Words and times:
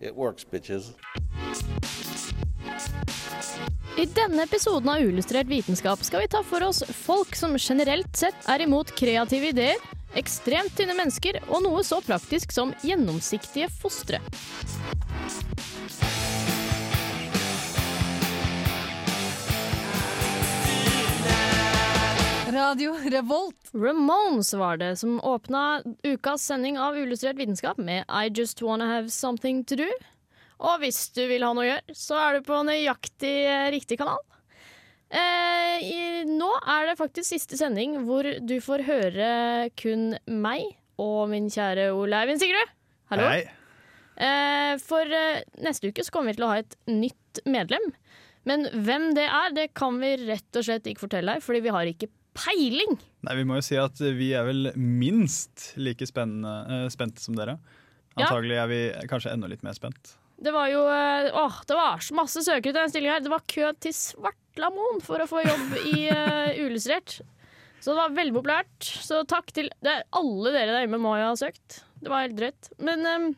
it 0.00 0.14
works, 0.14 0.44
bitches. 0.44 0.92
I 3.96 4.04
denne 4.04 4.42
episoden 4.42 4.88
av 4.92 5.00
Uillustrert 5.00 5.48
vitenskap 5.48 6.02
skal 6.04 6.20
vi 6.20 6.28
ta 6.28 6.42
for 6.44 6.64
oss 6.66 6.82
folk 6.92 7.36
som 7.36 7.56
generelt 7.56 8.16
sett 8.16 8.48
er 8.52 8.66
imot 8.66 8.92
kreative 8.98 9.54
ideer, 9.54 9.80
ekstremt 10.16 10.76
tynne 10.76 10.96
mennesker 10.98 11.40
og 11.48 11.64
noe 11.64 11.84
så 11.84 12.02
praktisk 12.04 12.52
som 12.52 12.74
gjennomsiktige 12.84 13.70
fostre. 13.72 14.20
Radio 22.56 22.94
Revolt. 23.10 23.68
Ramones 23.74 24.54
var 24.54 24.76
det 24.76 24.96
som 24.96 25.20
åpna 25.20 25.82
ukas 26.02 26.46
sending 26.46 26.78
av 26.78 26.94
Uillustrert 26.96 27.36
vitenskap 27.36 27.76
med 27.76 28.04
I 28.08 28.30
Just 28.32 28.62
Wanna 28.62 28.86
Have 28.86 29.10
Something 29.10 29.64
To 29.64 29.76
Do. 29.76 29.88
Og 30.64 30.78
hvis 30.80 31.02
du 31.12 31.26
vil 31.28 31.44
ha 31.44 31.50
noe 31.52 31.66
å 31.66 31.68
gjøre, 31.68 31.96
så 32.00 32.16
er 32.16 32.38
du 32.38 32.46
på 32.46 32.62
nøyaktig 32.64 33.34
eh, 33.44 33.66
riktig 33.74 34.00
kanal. 34.00 34.22
Eh, 35.12 35.84
i, 35.84 36.00
nå 36.30 36.48
er 36.62 36.88
det 36.88 36.96
faktisk 36.96 37.28
siste 37.34 37.60
sending 37.60 38.00
hvor 38.08 38.24
du 38.24 38.56
får 38.64 38.86
høre 38.88 39.30
kun 39.76 40.14
meg 40.24 40.64
og 40.96 41.28
min 41.34 41.52
kjære 41.52 41.90
Ole 41.92 42.24
Eivind 42.24 42.40
Sigrud. 42.40 42.76
Hallo. 43.12 43.28
Hei. 43.34 43.42
Eh, 44.16 44.74
for 44.80 45.04
eh, 45.04 45.44
neste 45.60 45.92
uke 45.92 46.08
så 46.08 46.14
kommer 46.14 46.32
vi 46.32 46.40
til 46.40 46.48
å 46.48 46.54
ha 46.54 46.62
et 46.64 46.80
nytt 46.88 47.44
medlem. 47.44 47.90
Men 48.48 48.70
hvem 48.72 49.10
det 49.18 49.28
er, 49.28 49.52
det 49.52 49.74
kan 49.76 50.00
vi 50.00 50.16
rett 50.24 50.56
og 50.56 50.64
slett 50.64 50.88
ikke 50.88 51.04
fortelle 51.04 51.36
deg, 51.36 51.44
fordi 51.44 51.66
vi 51.66 51.76
har 51.76 51.90
ikke 51.90 52.14
peiling. 52.36 52.94
Nei, 53.26 53.34
Vi 53.40 53.46
må 53.48 53.58
jo 53.58 53.64
si 53.66 53.78
at 53.80 53.98
vi 53.98 54.30
er 54.36 54.46
vel 54.48 54.70
minst 54.76 55.72
like 55.80 56.06
eh, 56.06 56.86
spente 56.92 57.24
som 57.24 57.38
dere. 57.38 57.58
Antagelig 58.16 58.56
er 58.62 58.70
vi 58.70 58.80
kanskje 59.10 59.34
enda 59.34 59.50
litt 59.50 59.64
mer 59.66 59.76
spent. 59.76 60.14
Det 60.36 60.52
var 60.52 60.68
jo 60.68 60.82
eh, 60.92 61.30
åh, 61.32 61.62
det 61.68 61.76
var 61.76 62.02
så 62.04 62.16
masse 62.16 62.42
søkere 62.44 62.72
til 62.72 62.80
den 62.80 62.92
stillingen 62.92 63.16
her. 63.16 63.24
Det 63.24 63.32
var 63.32 63.46
kø 63.48 63.70
til 63.80 63.96
Svartlamoen 63.96 65.00
for 65.04 65.22
å 65.22 65.28
få 65.30 65.42
jobb 65.44 65.74
i 65.94 66.06
uh, 66.12 66.52
Uillustrert. 66.60 67.18
Så 67.80 67.92
det 67.92 67.98
var 68.00 68.16
veldig 68.16 68.34
populært. 68.36 68.88
Så 69.04 69.22
takk 69.28 69.52
til 69.56 69.70
det, 69.84 70.02
Alle 70.16 70.52
dere 70.52 70.74
der 70.74 70.84
hjemme 70.84 71.00
må 71.00 71.16
jo 71.20 71.30
ha 71.30 71.36
søkt. 71.38 71.80
Det 72.02 72.12
var 72.12 72.26
helt 72.26 72.36
drøyt. 72.38 72.70
Men 72.84 73.06
um, 73.08 73.30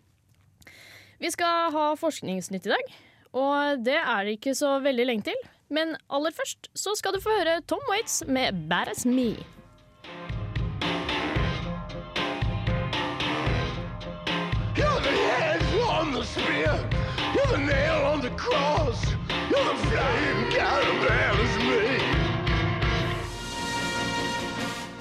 vi 1.23 1.31
skal 1.35 1.71
ha 1.75 1.87
forskningsnytt 1.99 2.67
i 2.67 2.75
dag. 2.75 2.97
Og 3.39 3.85
det 3.85 3.99
er 3.99 4.27
det 4.27 4.39
ikke 4.39 4.57
så 4.59 4.79
veldig 4.83 5.07
lenge 5.07 5.29
til. 5.31 5.47
Men 5.71 5.97
aller 6.09 6.33
først 6.33 6.71
så 6.75 6.95
skal 6.97 7.13
du 7.17 7.21
få 7.21 7.35
høre 7.39 7.61
Tom 7.69 7.83
Waits 7.91 8.23
med 8.27 8.69
'Bad 8.69 8.89
As 8.89 9.05
Me'. 9.07 9.45
You're 14.79 15.01
the 15.03 15.17
head 15.29 15.63
on 15.89 16.13
the 16.13 16.25
spear. 16.25 16.75
You're 17.35 17.53
the 17.57 17.59
nail 17.59 17.99
on 18.13 18.21
the 18.21 18.31
cross. 18.31 19.01
You're 19.51 19.69
the 19.71 19.77
flying 19.89 20.51
caravan 20.51 21.37
as 21.45 21.55
me. 21.69 21.83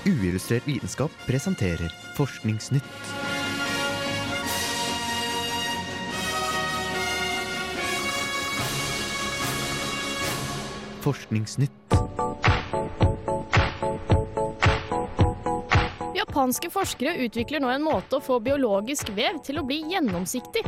Uillustrert 0.06 0.68
vitenskap 0.68 1.12
presenterer 1.28 1.92
Forskningsnytt. 2.16 3.27
Forskningsnytt. 11.08 11.72
Japanske 16.16 16.70
forskere 16.70 17.14
utvikler 17.16 17.64
nå 17.64 17.70
en 17.72 17.86
måte 17.86 18.18
å 18.18 18.24
få 18.24 18.42
biologisk 18.44 19.14
vev 19.16 19.40
til 19.48 19.62
å 19.62 19.64
bli 19.64 19.78
gjennomsiktig. 19.94 20.66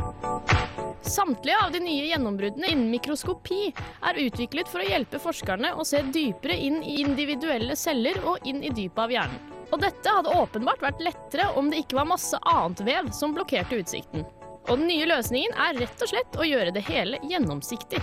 Samtlige 1.04 1.60
av 1.66 1.76
de 1.76 1.82
nye 1.84 2.08
gjennombruddene 2.08 2.72
innen 2.72 2.88
mikroskopi 2.94 3.74
er 3.74 4.22
utviklet 4.24 4.72
for 4.72 4.80
å 4.80 4.88
hjelpe 4.88 5.20
forskerne 5.20 5.74
å 5.76 5.84
se 5.84 6.06
dypere 6.08 6.56
inn 6.56 6.80
i 6.88 7.02
individuelle 7.04 7.76
celler 7.76 8.24
og 8.24 8.48
inn 8.48 8.64
i 8.64 8.72
dypet 8.72 9.04
av 9.10 9.16
hjernen. 9.18 9.54
Og 9.74 9.84
dette 9.84 10.16
hadde 10.22 10.40
åpenbart 10.40 10.88
vært 10.88 11.04
lettere 11.04 11.50
om 11.60 11.68
det 11.68 11.84
ikke 11.84 12.00
var 12.00 12.08
masse 12.16 12.40
annet 12.48 12.88
vev 12.88 13.12
som 13.20 13.36
blokkerte 13.36 13.84
utsikten. 13.84 14.24
Og 14.70 14.78
den 14.80 14.88
nye 14.88 15.12
løsningen 15.12 15.60
er 15.68 15.84
rett 15.84 16.08
og 16.08 16.16
slett 16.16 16.40
å 16.40 16.48
gjøre 16.48 16.72
det 16.80 16.88
hele 16.88 17.20
gjennomsiktig. 17.28 18.00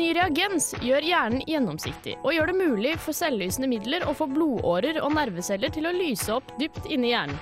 Ny 0.00 0.14
reagens 0.16 0.70
gjør 0.80 1.04
hjernen 1.04 1.42
gjennomsiktig, 1.44 2.14
og 2.24 2.32
gjør 2.32 2.48
det 2.48 2.56
mulig 2.56 2.92
for 3.04 3.12
selvlysende 3.12 3.68
midler 3.68 4.06
å 4.08 4.14
få 4.16 4.30
blodårer 4.30 4.96
og 5.04 5.12
nerveceller 5.12 5.72
til 5.74 5.90
å 5.90 5.92
lyse 5.92 6.32
opp 6.32 6.54
dypt 6.56 6.86
inni 6.88 7.10
hjernen. 7.10 7.36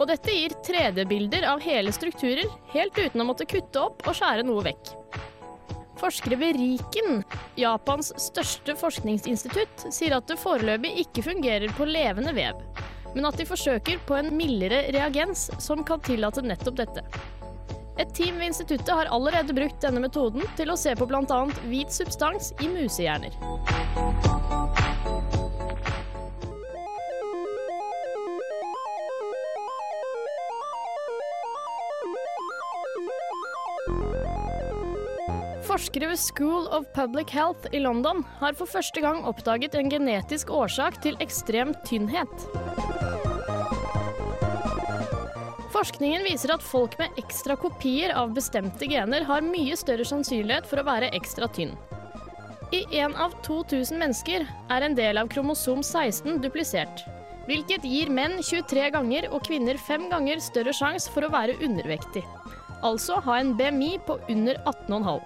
Og 0.00 0.08
dette 0.10 0.34
gir 0.34 0.56
3D-bilder 0.66 1.46
av 1.46 1.62
hele 1.62 1.92
strukturer, 1.94 2.50
helt 2.72 2.98
uten 2.98 3.22
å 3.22 3.28
måtte 3.28 3.46
kutte 3.46 3.78
opp 3.78 4.02
og 4.10 4.16
skjære 4.18 4.42
noe 4.48 4.64
vekk. 4.66 4.90
Forskere 6.00 6.40
ved 6.40 6.58
Riken, 6.58 7.22
Japans 7.60 8.10
største 8.18 8.74
forskningsinstitutt, 8.80 9.86
sier 9.94 10.16
at 10.18 10.26
det 10.26 10.40
foreløpig 10.40 10.96
ikke 11.04 11.28
fungerer 11.28 11.70
på 11.78 11.86
levende 11.86 12.34
vev, 12.34 12.58
men 13.14 13.28
at 13.30 13.38
de 13.38 13.46
forsøker 13.46 14.02
på 14.08 14.18
en 14.18 14.32
mildere 14.34 14.88
reagens 14.96 15.46
som 15.62 15.86
kan 15.86 16.02
tillate 16.02 16.42
nettopp 16.42 16.82
dette. 16.82 17.06
Et 18.00 18.08
team 18.16 18.38
ved 18.40 18.46
instituttet 18.48 18.88
har 18.96 19.10
allerede 19.12 19.52
brukt 19.52 19.82
denne 19.84 20.00
metoden 20.00 20.46
til 20.56 20.72
å 20.72 20.76
se 20.80 20.94
på 20.96 21.04
bl.a. 21.04 21.40
hvit 21.68 21.92
substans 21.92 22.54
i 22.64 22.70
musehjerner. 22.72 23.34
Forskere 35.68 36.08
ved 36.08 36.18
School 36.18 36.70
of 36.72 36.88
Public 36.96 37.30
Health 37.36 37.68
i 37.76 37.84
London 37.84 38.24
har 38.40 38.56
for 38.56 38.66
første 38.66 39.04
gang 39.04 39.20
oppdaget 39.28 39.76
en 39.76 39.92
genetisk 39.92 40.48
årsak 40.56 41.02
til 41.04 41.20
ekstrem 41.20 41.76
tynnhet. 41.84 43.19
Forskningen 45.80 46.26
viser 46.28 46.50
at 46.52 46.64
folk 46.64 46.92
med 47.00 47.14
ekstra 47.16 47.54
kopier 47.56 48.12
av 48.12 48.34
bestemte 48.36 48.84
gener 48.84 49.24
har 49.24 49.40
mye 49.40 49.72
større 49.80 50.04
sannsynlighet 50.04 50.66
for 50.68 50.82
å 50.82 50.84
være 50.84 51.08
ekstra 51.16 51.46
tynn. 51.56 51.70
I 52.76 52.82
én 53.00 53.14
av 53.16 53.32
2000 53.46 53.96
mennesker 54.02 54.44
er 54.44 54.84
en 54.84 54.96
del 54.98 55.16
av 55.16 55.30
kromosom 55.32 55.80
16 55.80 56.36
duplisert, 56.44 57.00
hvilket 57.48 57.86
gir 57.88 58.12
menn 58.12 58.36
23 58.44 58.90
ganger 58.92 59.30
og 59.30 59.46
kvinner 59.48 59.80
5 59.80 60.04
ganger 60.12 60.44
større 60.44 60.76
sjanse 60.76 61.08
for 61.14 61.24
å 61.24 61.32
være 61.32 61.56
undervektig. 61.64 62.26
Altså 62.84 63.16
ha 63.24 63.40
en 63.40 63.56
BMI 63.56 63.94
på 64.04 64.18
under 64.28 64.60
18,5. 64.74 65.24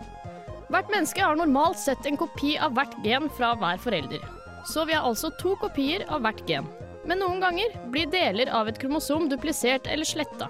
Hvert 0.70 0.94
menneske 0.94 1.26
har 1.26 1.42
normalt 1.42 1.82
sett 1.82 2.06
en 2.06 2.20
kopi 2.22 2.54
av 2.62 2.78
hvert 2.78 2.94
gen 3.02 3.26
fra 3.40 3.56
hver 3.58 3.82
forelder. 3.82 4.22
Så 4.70 4.86
vi 4.86 4.94
har 4.94 5.02
altså 5.02 5.34
to 5.42 5.58
kopier 5.66 6.06
av 6.06 6.22
hvert 6.22 6.46
gen. 6.46 6.70
Men 7.04 7.20
noen 7.20 7.40
ganger 7.42 7.74
blir 7.92 8.08
deler 8.12 8.50
av 8.52 8.68
et 8.68 8.78
kromosom 8.80 9.28
duplisert 9.28 9.88
eller 9.90 10.08
sletta, 10.08 10.48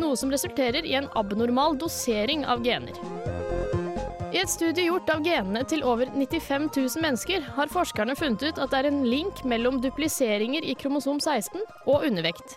noe 0.00 0.16
som 0.16 0.32
resulterer 0.32 0.86
i 0.88 0.96
en 0.96 1.10
abnormal 1.18 1.76
dosering 1.78 2.46
av 2.48 2.64
gener. 2.64 2.96
I 4.30 4.38
et 4.38 4.50
studie 4.52 4.86
gjort 4.86 5.10
av 5.10 5.24
genene 5.26 5.64
til 5.66 5.82
over 5.82 6.06
95 6.14 6.68
000 6.76 7.02
mennesker 7.02 7.44
har 7.56 7.72
forskerne 7.72 8.14
funnet 8.14 8.44
ut 8.46 8.60
at 8.62 8.70
det 8.70 8.78
er 8.78 8.88
en 8.92 9.00
link 9.02 9.42
mellom 9.42 9.80
dupliseringer 9.82 10.62
i 10.62 10.76
kromosom 10.78 11.18
16 11.18 11.64
og 11.90 12.06
undervekt. 12.06 12.54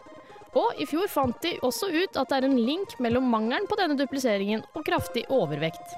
Og 0.54 0.78
i 0.78 0.86
fjor 0.86 1.10
fant 1.10 1.40
de 1.42 1.56
også 1.66 1.90
ut 1.90 2.20
at 2.20 2.30
det 2.30 2.38
er 2.38 2.46
en 2.46 2.60
link 2.62 2.94
mellom 3.02 3.26
mangelen 3.26 3.66
på 3.66 3.80
denne 3.80 3.98
dupliseringen 3.98 4.62
og 4.78 4.86
kraftig 4.86 5.26
overvekt. 5.34 5.98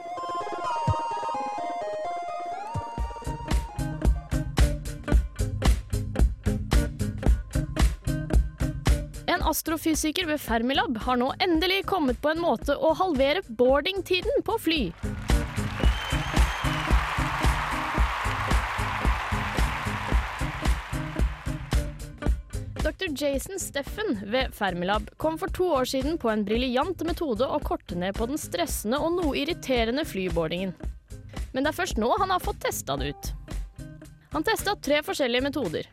Astrofysiker 9.50 10.28
ved 10.30 10.42
Fermilab 10.42 10.98
har 11.06 11.20
nå 11.22 11.32
endelig 11.44 11.84
kommet 11.90 12.18
på 12.22 12.32
en 12.34 12.42
måte 12.42 12.76
å 12.76 12.94
halvere 12.98 13.44
boardingtiden 13.48 14.44
på 14.46 14.58
fly. 14.62 14.82
Dr. 22.86 23.10
Jason 23.18 23.60
Steffen 23.60 24.20
ved 24.30 24.54
Fermilab 24.54 25.10
kom 25.18 25.40
for 25.42 25.50
to 25.54 25.68
år 25.74 25.90
siden 25.90 26.20
på 26.22 26.30
en 26.30 26.46
briljant 26.46 27.02
metode 27.08 27.48
å 27.48 27.58
korte 27.66 27.98
ned 27.98 28.14
på 28.18 28.28
den 28.30 28.40
stressende 28.40 29.02
og 29.02 29.18
noe 29.18 29.34
irriterende 29.42 30.06
flyboardingen. 30.06 30.76
Men 31.54 31.66
det 31.66 31.74
er 31.74 31.80
først 31.80 32.00
nå 32.02 32.12
han 32.20 32.34
har 32.34 32.44
fått 32.44 32.62
testa 32.68 32.98
det 33.02 33.14
ut. 33.16 33.32
Han 34.36 34.46
testa 34.46 34.78
tre 34.78 35.02
forskjellige 35.06 35.48
metoder. 35.48 35.90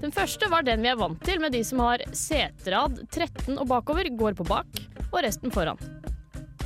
Den 0.00 0.12
første 0.16 0.48
var 0.48 0.64
den 0.64 0.80
vi 0.80 0.88
er 0.88 0.96
vant 0.96 1.20
til, 1.26 1.40
med 1.42 1.52
de 1.52 1.60
som 1.66 1.82
har 1.84 2.02
seterad 2.16 3.02
13 3.10 3.58
og 3.58 3.66
bakover, 3.68 4.08
går 4.16 4.38
på 4.38 4.46
bak, 4.48 4.80
og 5.10 5.18
resten 5.26 5.52
foran. 5.52 5.80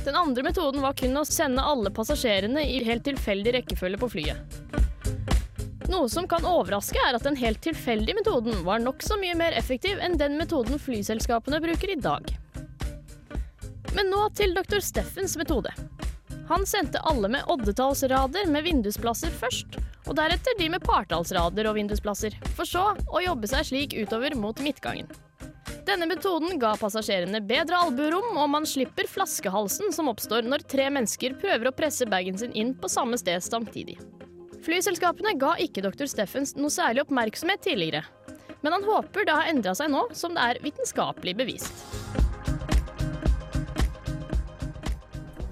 Den 0.05 0.15
andre 0.15 0.45
metoden 0.45 0.83
var 0.85 0.95
kun 0.95 1.17
å 1.19 1.25
sende 1.27 1.63
alle 1.65 1.91
passasjerene 1.91 2.63
i 2.63 2.83
helt 2.85 3.03
tilfeldig 3.07 3.57
rekkefølge 3.57 3.99
på 3.99 4.11
flyet. 4.13 4.61
Noe 5.91 6.07
som 6.09 6.27
kan 6.29 6.47
overraske, 6.47 7.01
er 7.01 7.17
at 7.17 7.25
den 7.27 7.37
helt 7.41 7.59
tilfeldige 7.65 8.17
metoden 8.17 8.63
var 8.65 8.81
nokså 8.81 9.19
mye 9.21 9.35
mer 9.37 9.57
effektiv 9.57 9.99
enn 10.01 10.17
den 10.21 10.37
metoden 10.39 10.79
flyselskapene 10.81 11.59
bruker 11.61 11.91
i 11.91 11.99
dag. 11.99 12.31
Men 13.95 14.09
nå 14.11 14.29
til 14.37 14.55
dr. 14.55 14.79
Steffens 14.83 15.35
metode. 15.39 15.73
Han 16.47 16.65
sendte 16.65 16.99
alle 16.99 17.29
med 17.31 17.47
oddetallsrader 17.49 18.45
med 18.53 18.63
vindusplasser 18.67 19.33
først, 19.33 19.79
og 20.05 20.17
deretter 20.19 20.53
de 20.59 20.67
med 20.69 20.83
partallsrader 20.85 21.65
og 21.65 21.77
vindusplasser, 21.79 22.35
for 22.53 22.69
så 22.69 22.91
å 22.93 23.21
jobbe 23.23 23.49
seg 23.49 23.65
slik 23.71 23.95
utover 23.97 24.35
mot 24.37 24.59
midtgangen. 24.61 25.09
Denne 25.85 26.07
metoden 26.09 26.59
ga 26.61 26.73
passasjerene 26.77 27.41
bedre 27.45 27.79
albuerom, 27.87 28.37
og 28.37 28.49
man 28.53 28.65
slipper 28.69 29.09
flaskehalsen 29.09 29.93
som 29.93 30.09
oppstår 30.09 30.45
når 30.45 30.65
tre 30.69 30.85
mennesker 30.93 31.37
prøver 31.41 31.69
å 31.69 31.75
presse 31.77 32.05
bagen 32.09 32.37
sin 32.37 32.53
inn 32.57 32.73
på 32.77 32.89
samme 32.89 33.17
sted 33.21 33.41
samtidig. 33.45 33.97
Flyselskapene 34.65 35.35
ga 35.41 35.53
ikke 35.61 35.83
dr. 35.85 36.07
Steffens 36.09 36.55
noe 36.57 36.73
særlig 36.73 37.05
oppmerksomhet 37.05 37.61
tidligere, 37.65 38.05
men 38.61 38.73
han 38.73 38.85
håper 38.85 39.25
det 39.25 39.37
har 39.37 39.49
endra 39.49 39.75
seg 39.77 39.93
nå 39.93 40.07
som 40.17 40.33
det 40.37 40.45
er 40.45 40.61
vitenskapelig 40.65 41.37
bevist. 41.37 41.85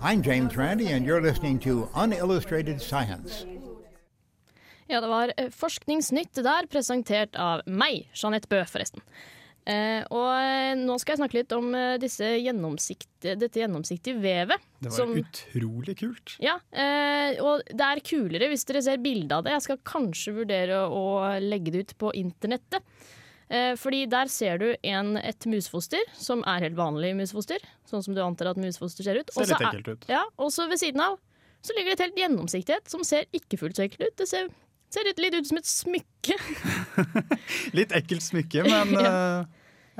I'm 0.04 0.22
James 0.22 0.56
Randi, 0.58 0.88
and 0.92 1.06
you're 1.06 1.22
listening 1.22 1.60
to 1.60 1.88
Unillustrated 1.96 2.82
Science. 2.82 3.46
Ja, 4.88 5.00
det 5.02 5.08
var 5.08 5.32
eh, 5.38 5.48
Forskningsnytt 5.50 6.42
der, 6.44 6.68
presentert 6.70 7.38
av 7.40 7.64
meg, 7.72 8.10
Jeanette 8.14 8.50
Bø, 8.52 8.60
forresten. 8.68 9.00
Eh, 9.64 10.04
og 10.12 10.28
eh, 10.36 10.74
nå 10.76 10.98
skal 11.00 11.14
jeg 11.16 11.22
snakke 11.22 11.38
litt 11.40 11.56
om 11.56 11.70
eh, 11.80 11.94
disse 12.04 12.28
gjennomsiktige, 12.44 13.38
dette 13.40 13.62
gjennomsiktige 13.64 14.20
vevet. 14.20 14.66
Det 14.84 14.92
var 14.92 14.98
som- 15.00 15.16
utrolig 15.22 15.96
kult. 16.02 16.36
Ja, 16.44 16.58
eh, 16.76 17.40
og 17.40 17.64
det 17.72 17.88
er 17.88 18.04
kulere 18.04 18.52
hvis 18.52 18.68
dere 18.68 18.84
ser 18.84 19.00
bilde 19.04 19.40
av 19.40 19.48
det. 19.48 19.56
Jeg 19.56 19.68
skal 19.70 19.82
kanskje 19.88 20.36
vurdere 20.42 20.84
å 20.92 21.06
legge 21.40 21.72
det 21.72 21.86
ut 21.88 21.96
på 22.04 22.12
internettet. 22.20 22.84
Eh, 23.54 23.74
fordi 23.78 24.04
der 24.10 24.32
ser 24.34 24.58
du 24.62 24.68
en, 24.82 25.14
et 25.22 25.46
musfoster, 25.50 26.02
som 26.18 26.42
er 26.50 26.66
helt 26.68 26.78
vanlig 26.80 27.14
musfoster. 27.20 27.62
Sånn 27.90 28.04
som 28.06 28.18
du 28.18 28.24
antar 28.24 28.54
at 28.54 28.62
musfoster 28.62 29.06
ser 29.06 29.22
ut. 29.22 29.34
Ser 29.36 29.52
litt 29.52 29.68
ekkelt 29.70 29.92
ut. 29.94 30.10
Ja, 30.12 30.24
og 30.42 30.50
så 30.56 30.66
ved 30.72 30.82
siden 30.82 31.04
av 31.06 31.20
så 31.64 31.76
ligger 31.78 31.94
det 31.94 32.00
et 32.00 32.06
helt 32.10 32.18
gjennomsiktighet 32.20 32.90
som 32.92 33.06
ser 33.08 33.30
ikke 33.32 33.60
fullt 33.62 33.78
så 33.80 33.86
ekkelt 33.86 34.10
ut. 34.10 34.16
Det 34.20 34.28
ser, 34.28 34.50
ser 34.92 35.06
litt, 35.08 35.22
litt 35.24 35.38
ut 35.38 35.48
som 35.48 35.62
et 35.62 35.70
smykke. 35.70 36.40
Litt 37.78 37.94
ekkelt 37.96 38.26
smykke, 38.26 38.66
men 38.72 38.98
ja. 39.00 39.14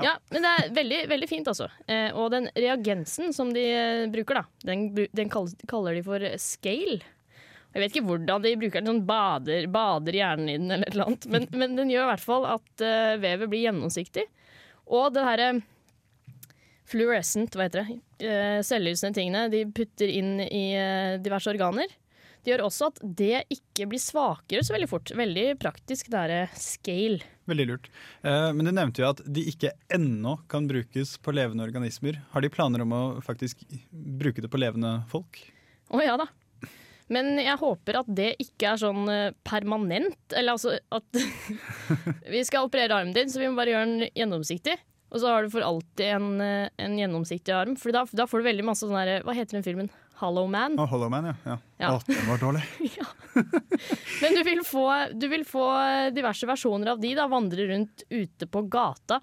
Ja, 0.02 0.14
men 0.34 0.42
det 0.42 0.52
er 0.52 0.70
veldig, 0.74 1.00
veldig 1.12 1.28
fint, 1.30 1.50
altså. 1.50 1.68
Eh, 1.86 2.10
og 2.18 2.32
den 2.34 2.48
reagensen 2.58 3.34
som 3.36 3.52
de 3.54 3.64
eh, 3.70 4.06
bruker, 4.12 4.40
da, 4.42 4.44
den, 4.66 4.88
den 5.14 5.30
kaller, 5.32 5.54
kaller 5.70 5.98
de 5.98 6.02
for 6.06 6.26
scale. 6.42 6.98
Jeg 7.74 7.82
vet 7.82 7.96
ikke 7.96 8.08
hvordan 8.08 8.44
de 8.44 8.56
bruker 8.62 8.84
den, 8.84 8.92
sånn 8.92 9.06
bader, 9.08 9.68
bader 9.74 10.18
hjernen 10.20 10.50
i 10.52 10.58
den 10.62 10.76
eller 10.76 10.88
et 10.88 10.96
eller 10.96 11.10
annet. 11.10 11.30
Men, 11.34 11.48
men 11.64 11.78
den 11.80 11.94
gjør 11.94 12.06
i 12.06 12.12
hvert 12.14 12.26
fall 12.26 12.48
at 12.50 12.86
uh, 12.86 13.16
vevet 13.22 13.50
blir 13.50 13.66
gjennomsiktig. 13.68 14.28
Og 14.94 15.10
det 15.16 15.26
herre 15.26 15.50
fluorescent, 16.94 17.56
hva 17.58 17.66
heter 17.66 17.88
det, 17.88 17.98
uh, 18.28 18.62
selvlysende 18.66 19.18
tingene 19.18 19.50
de 19.54 19.66
putter 19.74 20.12
inn 20.12 20.38
i 20.46 20.66
uh, 20.78 21.20
diverse 21.24 21.50
organer. 21.50 21.98
Det 22.44 22.52
gjør 22.52 22.66
også 22.66 22.90
at 22.92 22.98
det 23.20 23.46
ikke 23.56 23.86
blir 23.88 24.02
svakere 24.04 24.66
så 24.68 24.76
veldig 24.76 24.90
fort. 24.92 25.14
Veldig 25.16 25.46
praktisk, 25.62 26.10
det 26.12 26.24
er 26.28 26.58
scale. 26.60 27.24
veldig 27.48 27.66
lurt. 27.70 27.88
Eh, 28.20 28.50
men 28.52 28.68
du 28.68 28.72
nevnte 28.76 29.00
jo 29.00 29.08
at 29.14 29.22
de 29.24 29.46
ikke 29.48 29.72
ennå 29.96 30.36
kan 30.52 30.68
brukes 30.68 31.16
på 31.24 31.32
levende 31.36 31.64
organismer. 31.64 32.20
Har 32.36 32.44
de 32.44 32.52
planer 32.52 32.84
om 32.84 32.92
å 32.96 33.04
faktisk 33.24 33.64
bruke 33.92 34.44
det 34.44 34.52
på 34.52 34.60
levende 34.60 34.98
folk? 35.12 35.40
Å 35.88 36.04
ja 36.04 36.18
da. 36.20 36.28
Men 37.12 37.36
jeg 37.42 37.60
håper 37.60 38.00
at 38.00 38.10
det 38.16 38.30
ikke 38.42 38.72
er 38.74 38.80
sånn 38.82 39.04
eh, 39.12 39.36
permanent. 39.48 40.22
Eller 40.32 40.56
altså 40.56 40.78
at 40.94 41.22
Vi 42.34 42.44
skal 42.48 42.68
operere 42.70 42.96
armen 42.96 43.16
din, 43.16 43.32
så 43.32 43.42
vi 43.42 43.50
må 43.50 43.60
bare 43.60 43.76
gjøre 43.76 43.90
den 43.90 44.10
gjennomsiktig. 44.14 44.78
Og 45.14 45.22
så 45.22 45.30
har 45.30 45.46
du 45.46 45.52
for 45.54 45.66
alltid 45.66 46.08
en, 46.16 46.30
eh, 46.42 46.72
en 46.82 46.96
gjennomsiktig 46.98 47.54
arm. 47.54 47.76
For 47.80 47.94
da, 47.94 48.06
da 48.10 48.26
får 48.30 48.42
du 48.42 48.50
veldig 48.50 48.66
masse 48.72 48.88
sånn 48.88 48.98
der 48.98 49.26
Hva 49.28 49.36
heter 49.38 49.60
den 49.60 49.66
filmen? 49.66 49.92
Hollow 50.24 50.48
Man. 50.48 50.78
Oh, 50.80 50.88
Hollow 50.88 51.10
Man, 51.12 51.28
ja. 51.30 51.36
ja. 51.46 51.58
Ja. 51.82 51.94
Å, 51.96 52.02
den 52.08 52.28
var 52.30 52.40
dårlig. 52.42 52.64
Men 54.24 54.38
du 54.38 54.44
vil, 54.46 54.62
få, 54.66 54.86
du 55.14 55.28
vil 55.32 55.44
få 55.48 55.66
diverse 56.16 56.48
versjoner 56.48 56.94
av 56.94 57.02
de 57.02 57.12
da, 57.18 57.28
vandre 57.32 57.66
rundt 57.70 58.06
ute 58.10 58.48
på 58.48 58.64
gata. 58.72 59.20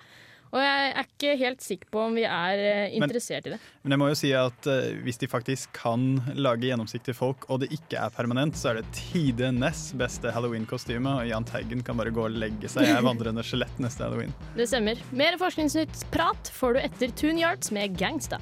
Og 0.50 0.58
jeg 0.58 0.90
er 0.90 1.06
ikke 1.06 1.36
helt 1.38 1.62
sikker 1.62 1.90
på 1.94 2.06
om 2.08 2.16
vi 2.18 2.24
er 2.26 2.64
interessert 2.96 3.20
interessert 3.20 3.46
i 3.46 3.54
det. 3.54 3.58
Men 3.82 3.94
jeg 3.94 4.00
må 4.02 4.08
jo 4.10 4.18
si 4.18 4.30
at 4.36 4.68
uh, 4.70 5.02
hvis 5.04 5.20
de 5.20 5.28
faktisk 5.30 5.72
kan 5.76 6.20
lage 6.36 6.68
gjennomsiktige 6.68 7.16
folk, 7.16 7.46
og 7.50 7.62
det 7.62 7.70
ikke 7.74 8.00
er 8.00 8.14
permanent, 8.14 8.58
så 8.58 8.72
er 8.72 8.80
det 8.80 8.86
tidenes 8.96 9.90
beste 9.98 10.32
halloween-kostyme. 10.34 11.16
Og 11.20 11.30
Jahn 11.30 11.46
Teigen 11.48 11.84
kan 11.86 11.98
bare 12.00 12.14
gå 12.14 12.26
og 12.28 12.38
legge 12.38 12.70
seg. 12.70 12.88
Jeg 12.88 12.98
er 12.98 13.06
vandrende 13.06 13.44
skjelett 13.46 13.82
neste 13.82 14.06
halloween. 14.06 14.34
Det 14.58 14.68
stemmer. 14.68 14.98
Mer 15.16 15.38
Forskningsnytt 15.40 16.04
prat 16.12 16.50
får 16.54 16.76
du 16.76 16.82
etter 16.82 17.14
Tune 17.16 17.40
Yards 17.40 17.72
med 17.74 17.96
Gangsta. 18.00 18.40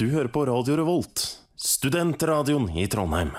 Du 0.00 0.06
hører 0.08 0.30
på 0.32 0.46
Radio 0.48 0.78
Revolt, 0.80 1.20
studentradioen 1.60 2.70
i 2.78 2.86
Trondheim. 2.88 3.34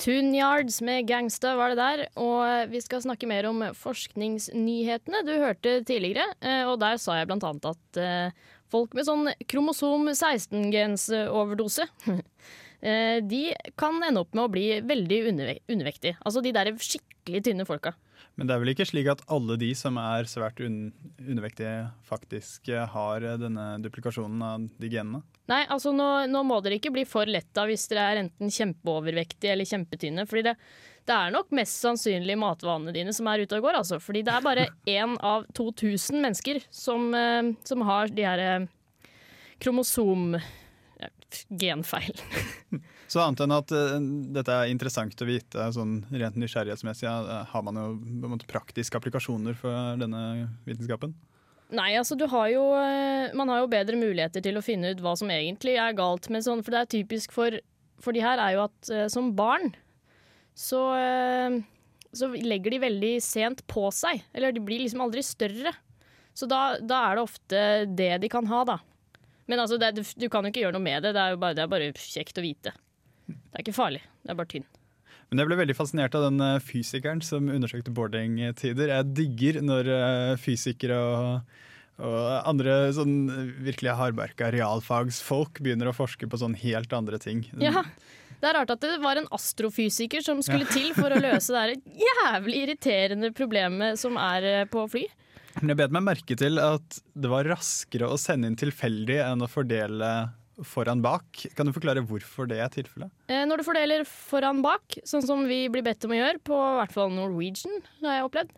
Tune 0.00 0.32
Yards 0.38 0.78
med 0.86 1.08
Gangsta 1.08 1.56
var 1.58 1.74
det 1.74 1.80
der, 1.80 2.02
og 2.20 2.70
vi 2.72 2.80
skal 2.80 3.02
snakke 3.04 3.26
mer 3.28 3.48
om 3.50 3.60
forskningsnyhetene 3.76 5.24
du 5.26 5.32
hørte 5.42 5.74
tidligere. 5.84 6.24
eh, 6.40 6.62
Og 6.70 6.78
der 6.80 6.96
sa 7.02 7.18
jeg 7.18 7.28
blant 7.28 7.44
annet 7.44 7.66
at 7.72 8.00
eh, 8.00 8.30
folk 8.70 8.94
med 8.96 9.04
sånn 9.08 9.32
kromosom 9.50 10.08
16-gensoverdose 10.14 11.84
eh, 12.86 13.18
de 13.20 13.42
kan 13.76 13.98
ende 14.06 14.22
opp 14.22 14.32
med 14.32 14.46
å 14.46 14.52
bli 14.54 14.66
veldig 14.80 15.20
underve- 15.34 15.60
undervektige. 15.68 16.16
Altså 16.24 16.40
de 16.46 16.54
der 16.54 16.72
skikkelig 16.78 17.42
tynne 17.50 17.66
folka. 17.68 17.92
Men 18.40 18.48
det 18.48 18.54
er 18.54 18.60
vel 18.62 18.70
ikke 18.72 18.86
slik 18.88 19.08
at 19.12 19.20
alle 19.28 19.52
de 19.60 19.66
som 19.76 19.98
er 20.00 20.24
svært 20.24 20.62
un 20.64 20.76
undervektige, 21.20 21.90
faktisk 22.08 22.70
eh, 22.72 22.86
har 22.88 23.20
eh, 23.20 23.34
denne 23.36 23.66
duplikasjonen 23.84 24.44
av 24.46 24.62
de 24.80 24.88
genene? 24.88 25.20
Nei, 25.52 25.66
altså 25.68 25.92
nå, 25.92 26.06
nå 26.32 26.40
må 26.48 26.56
dere 26.64 26.78
ikke 26.78 26.92
bli 26.94 27.04
for 27.04 27.28
letta 27.28 27.66
hvis 27.68 27.84
dere 27.90 28.06
er 28.08 28.20
enten 28.22 28.48
kjempeovervektige 28.54 29.52
eller 29.52 29.68
kjempetynne. 29.68 30.24
Fordi 30.30 30.46
det, 30.48 30.54
det 31.04 31.18
er 31.18 31.34
nok 31.34 31.52
mest 31.58 31.84
sannsynlig 31.84 32.38
matvanene 32.40 32.96
dine 32.96 33.12
som 33.12 33.28
er 33.28 33.44
ute 33.44 33.60
og 33.60 33.66
går. 33.68 33.82
Altså. 33.82 34.00
Fordi 34.00 34.24
det 34.24 34.32
er 34.32 34.48
bare 34.48 34.66
én 34.96 35.18
av 35.20 35.44
2000 35.60 36.24
mennesker 36.24 36.62
som, 36.72 37.10
eh, 37.12 37.52
som 37.68 37.84
har 37.90 38.08
de 38.08 38.24
her 38.24 38.46
eh, 38.46 39.12
kromosom... 39.60 40.40
ja, 40.96 41.12
genfeil. 41.60 42.16
Så 43.10 43.18
annet 43.18 43.42
enn 43.42 43.54
at 43.56 43.72
uh, 43.74 43.96
dette 44.36 44.54
er 44.54 44.70
interessant 44.70 45.22
å 45.22 45.26
vite, 45.26 45.64
sånn 45.74 45.98
rent 46.14 46.36
nysgjerrighetsmessig, 46.38 47.08
uh, 47.10 47.42
har 47.50 47.64
man 47.66 47.80
jo 47.80 47.88
måte 48.30 48.46
praktiske 48.50 48.94
applikasjoner 48.98 49.56
for 49.58 49.98
denne 49.98 50.22
vitenskapen? 50.68 51.16
Nei, 51.74 51.92
altså 51.98 52.16
du 52.18 52.24
har 52.26 52.48
jo 52.50 52.64
eh, 52.74 53.30
Man 53.38 53.46
har 53.46 53.60
jo 53.60 53.68
bedre 53.70 53.94
muligheter 53.94 54.42
til 54.42 54.56
å 54.58 54.62
finne 54.64 54.88
ut 54.90 55.02
hva 55.04 55.12
som 55.14 55.28
egentlig 55.30 55.76
er 55.78 55.94
galt 55.94 56.26
med 56.26 56.42
sånn, 56.42 56.64
for 56.66 56.74
det 56.74 56.80
er 56.80 56.88
typisk 56.96 57.30
for, 57.30 57.54
for 58.02 58.16
de 58.16 58.24
her 58.24 58.42
er 58.42 58.56
jo 58.56 58.64
at 58.64 58.90
som 59.14 59.28
barn 59.38 59.68
så, 60.58 60.80
så 62.10 62.30
legger 62.34 62.74
de 62.74 62.82
veldig 62.82 63.12
sent 63.22 63.62
på 63.70 63.84
seg. 63.94 64.18
Eller 64.34 64.50
de 64.50 64.64
blir 64.66 64.82
liksom 64.82 65.04
aldri 65.06 65.22
større. 65.22 65.76
Så 66.34 66.50
da, 66.50 66.74
da 66.82 67.04
er 67.06 67.20
det 67.20 67.26
ofte 67.28 67.62
det 67.86 68.12
de 68.24 68.32
kan 68.34 68.50
ha, 68.50 68.64
da. 68.66 68.80
Men 69.46 69.62
altså, 69.62 69.78
det, 69.78 69.94
du 70.18 70.26
kan 70.26 70.42
jo 70.42 70.50
ikke 70.50 70.66
gjøre 70.66 70.74
noe 70.74 70.88
med 70.90 71.06
det. 71.06 71.14
Det 71.14 71.22
er 71.22 71.38
jo 71.38 71.40
bare, 71.46 71.54
det 71.54 71.64
er 71.64 71.70
bare 71.70 71.92
kjekt 72.02 72.42
å 72.42 72.44
vite. 72.50 72.74
Det 73.38 73.58
er 73.58 73.64
ikke 73.64 73.76
farlig. 73.76 74.02
Det 74.24 74.32
er 74.34 74.38
bare 74.38 74.52
tynn. 74.56 74.68
Men 75.30 75.42
jeg 75.42 75.46
ble 75.46 75.58
veldig 75.60 75.76
fascinert 75.78 76.14
av 76.18 76.24
den 76.26 76.42
eh, 76.42 76.56
fysikeren 76.64 77.20
som 77.22 77.50
undersøkte 77.54 77.92
boardingtider. 77.94 78.90
Jeg 78.90 79.10
digger 79.14 79.60
når 79.62 79.90
eh, 79.94 80.32
fysikere 80.42 80.96
og, 80.98 81.60
og 82.02 82.48
andre 82.50 82.78
sånn 82.96 83.14
virkelig 83.62 83.94
hardbarka 84.00 84.50
realfagsfolk 84.54 85.62
begynner 85.62 85.92
å 85.92 85.94
forske 85.94 86.26
på 86.26 86.40
sånn 86.40 86.58
helt 86.58 86.90
andre 86.96 87.20
ting. 87.22 87.44
Ja, 87.62 87.84
Det 88.40 88.48
er 88.48 88.56
rart 88.58 88.74
at 88.74 88.82
det 88.82 88.98
var 89.04 89.20
en 89.20 89.30
astrofysiker 89.36 90.24
som 90.24 90.42
skulle 90.42 90.66
til 90.72 90.90
for 90.96 91.12
å 91.14 91.22
løse 91.22 91.54
det 91.54 91.62
her 91.62 92.04
jævlig 92.08 92.64
irriterende 92.64 93.30
problemet 93.36 94.00
som 94.02 94.18
er 94.18 94.50
eh, 94.50 94.66
på 94.70 94.86
fly. 94.90 95.06
Men 95.60 95.72
jeg 95.72 95.80
bet 95.82 95.94
meg 95.94 96.06
merke 96.06 96.36
til 96.38 96.58
at 96.62 97.00
det 97.14 97.30
var 97.30 97.46
raskere 97.50 98.10
å 98.10 98.18
sende 98.18 98.50
inn 98.50 98.58
tilfeldig 98.58 99.18
enn 99.28 99.42
å 99.46 99.50
fordele 99.50 100.10
foran 100.66 101.02
bak. 101.02 101.24
Kan 101.56 101.66
du 101.66 101.72
forklare 101.72 102.02
hvorfor 102.06 102.48
det 102.50 102.58
er 102.60 102.68
tilfellet? 102.72 103.10
Eh, 103.28 103.44
Når 103.46 103.58
du 103.60 103.64
fordeler 103.66 104.04
foran 104.08 104.62
bak, 104.62 104.98
sånn 105.04 105.22
som 105.26 105.46
vi 105.48 105.68
blir 105.68 105.82
bedt 105.86 106.04
om 106.04 106.12
å 106.14 106.18
gjøre, 106.18 106.42
på 106.44 106.58
hvert 106.80 106.92
fall 106.92 107.10
Norwegian, 107.14 107.80
har 108.02 108.18
jeg 108.18 108.28
opplevd, 108.28 108.50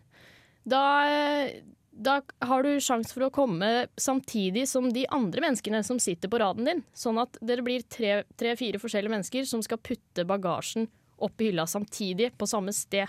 da, 0.65 0.81
eh, 1.07 1.61
da 1.93 2.21
har 2.41 2.63
du 2.63 2.69
sjanse 2.81 3.13
for 3.13 3.27
å 3.27 3.31
komme 3.33 3.87
samtidig 3.99 4.67
som 4.67 4.89
de 4.91 5.05
andre 5.13 5.41
menneskene 5.45 5.83
som 5.85 5.99
sitter 5.99 6.27
på 6.31 6.39
raden 6.41 6.65
din. 6.65 6.83
Sånn 6.95 7.19
at 7.21 7.37
dere 7.43 7.61
blir 7.65 7.83
tre- 7.87 8.23
tre-fire 8.37 8.79
forskjellige 8.81 9.11
mennesker 9.13 9.45
som 9.45 9.61
skal 9.61 9.77
putte 9.77 10.25
bagasjen 10.25 10.87
opp 11.21 11.39
i 11.39 11.51
hylla 11.51 11.63
samtidig 11.69 12.31
på 12.37 12.47
samme 12.49 12.73
sted. 12.73 13.07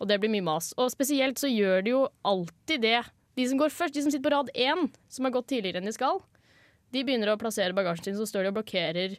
Og 0.00 0.08
det 0.08 0.18
blir 0.20 0.28
mye 0.28 0.44
mas. 0.44 0.74
Og 0.76 0.90
spesielt 0.92 1.38
så 1.40 1.48
gjør 1.48 1.84
de 1.84 1.90
jo 1.94 2.08
alltid 2.24 2.82
det. 2.82 3.04
De 3.36 3.46
som 3.48 3.58
går 3.58 3.70
først, 3.72 3.94
de 3.94 4.02
som 4.02 4.10
sitter 4.10 4.28
på 4.28 4.32
rad 4.34 4.50
én, 4.54 4.90
som 5.08 5.24
har 5.24 5.32
gått 5.32 5.46
tidligere 5.48 5.76
enn 5.80 5.86
de 5.88 5.92
skal, 5.92 6.20
de 6.94 7.02
begynner 7.06 7.32
å 7.32 7.40
plassere 7.40 7.76
bagasjen 7.76 8.10
sin, 8.12 8.20
så 8.20 8.28
står 8.28 8.46
de 8.46 8.52
og 8.52 8.58
blokkerer 8.60 9.16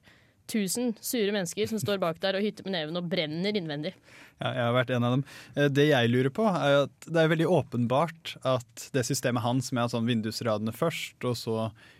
1000 0.48 0.94
sure 1.04 1.34
mennesker 1.36 1.68
som 1.68 1.80
står 1.82 2.00
bak 2.00 2.22
der 2.24 2.38
og 2.38 2.46
hytter 2.46 2.64
med 2.64 2.78
neven 2.78 3.00
og 3.00 3.10
brenner 3.12 3.58
innvendig. 3.60 3.92
Ja, 4.40 4.54
jeg 4.54 4.64
har 4.64 4.76
vært 4.78 4.94
en 4.96 5.04
av 5.08 5.16
dem. 5.18 5.24
Eh, 5.58 5.68
Det 5.68 5.88
jeg 5.90 6.12
lurer 6.14 6.32
på, 6.32 6.46
er 6.48 6.86
at 6.86 7.08
det 7.08 7.24
er 7.24 7.32
veldig 7.34 7.50
åpenbart 7.52 8.38
at 8.48 8.88
det 8.94 9.04
systemet 9.08 9.44
hans 9.44 9.72
med 9.76 9.92
sånn 9.92 10.08
vindusradene 10.08 10.72
først, 10.76 11.18
og 11.28 11.36
så 11.36 11.58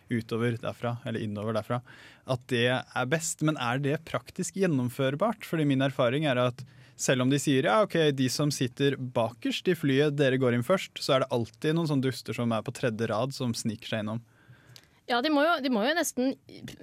utover 0.08 0.56
derfra, 0.62 0.96
eller 1.04 1.20
innover 1.20 1.58
derfra, 1.58 1.82
at 2.28 2.40
det 2.48 2.64
er 2.72 3.10
best. 3.10 3.44
Men 3.44 3.60
er 3.60 3.82
det 3.84 4.00
praktisk 4.08 4.56
gjennomførbart? 4.56 5.44
Fordi 5.44 5.66
min 5.68 5.84
erfaring 5.84 6.24
er 6.24 6.40
at 6.48 6.64
selv 6.98 7.22
om 7.22 7.30
de 7.30 7.38
sier 7.38 7.68
ja, 7.68 7.82
ok, 7.84 8.10
de 8.16 8.26
som 8.32 8.50
sitter 8.54 8.96
bakerst 8.96 9.68
i 9.70 9.76
flyet, 9.78 10.16
dere 10.18 10.40
går 10.40 10.56
inn 10.56 10.66
først, 10.66 10.98
så 10.98 11.14
er 11.14 11.22
det 11.22 11.32
alltid 11.36 11.76
noen 11.76 11.90
sånne 11.90 12.08
duster 12.08 12.34
som 12.34 12.50
er 12.56 12.64
på 12.66 12.74
tredje 12.74 13.06
rad, 13.10 13.36
som 13.36 13.52
sniker 13.54 13.92
seg 13.92 14.02
innom. 14.06 14.24
Ja, 15.08 15.22
de 15.24 15.30
må 15.32 15.42
jo, 15.46 15.54
de 15.64 15.72
må 15.72 15.82
jo 15.86 15.96
nesten 15.96 16.34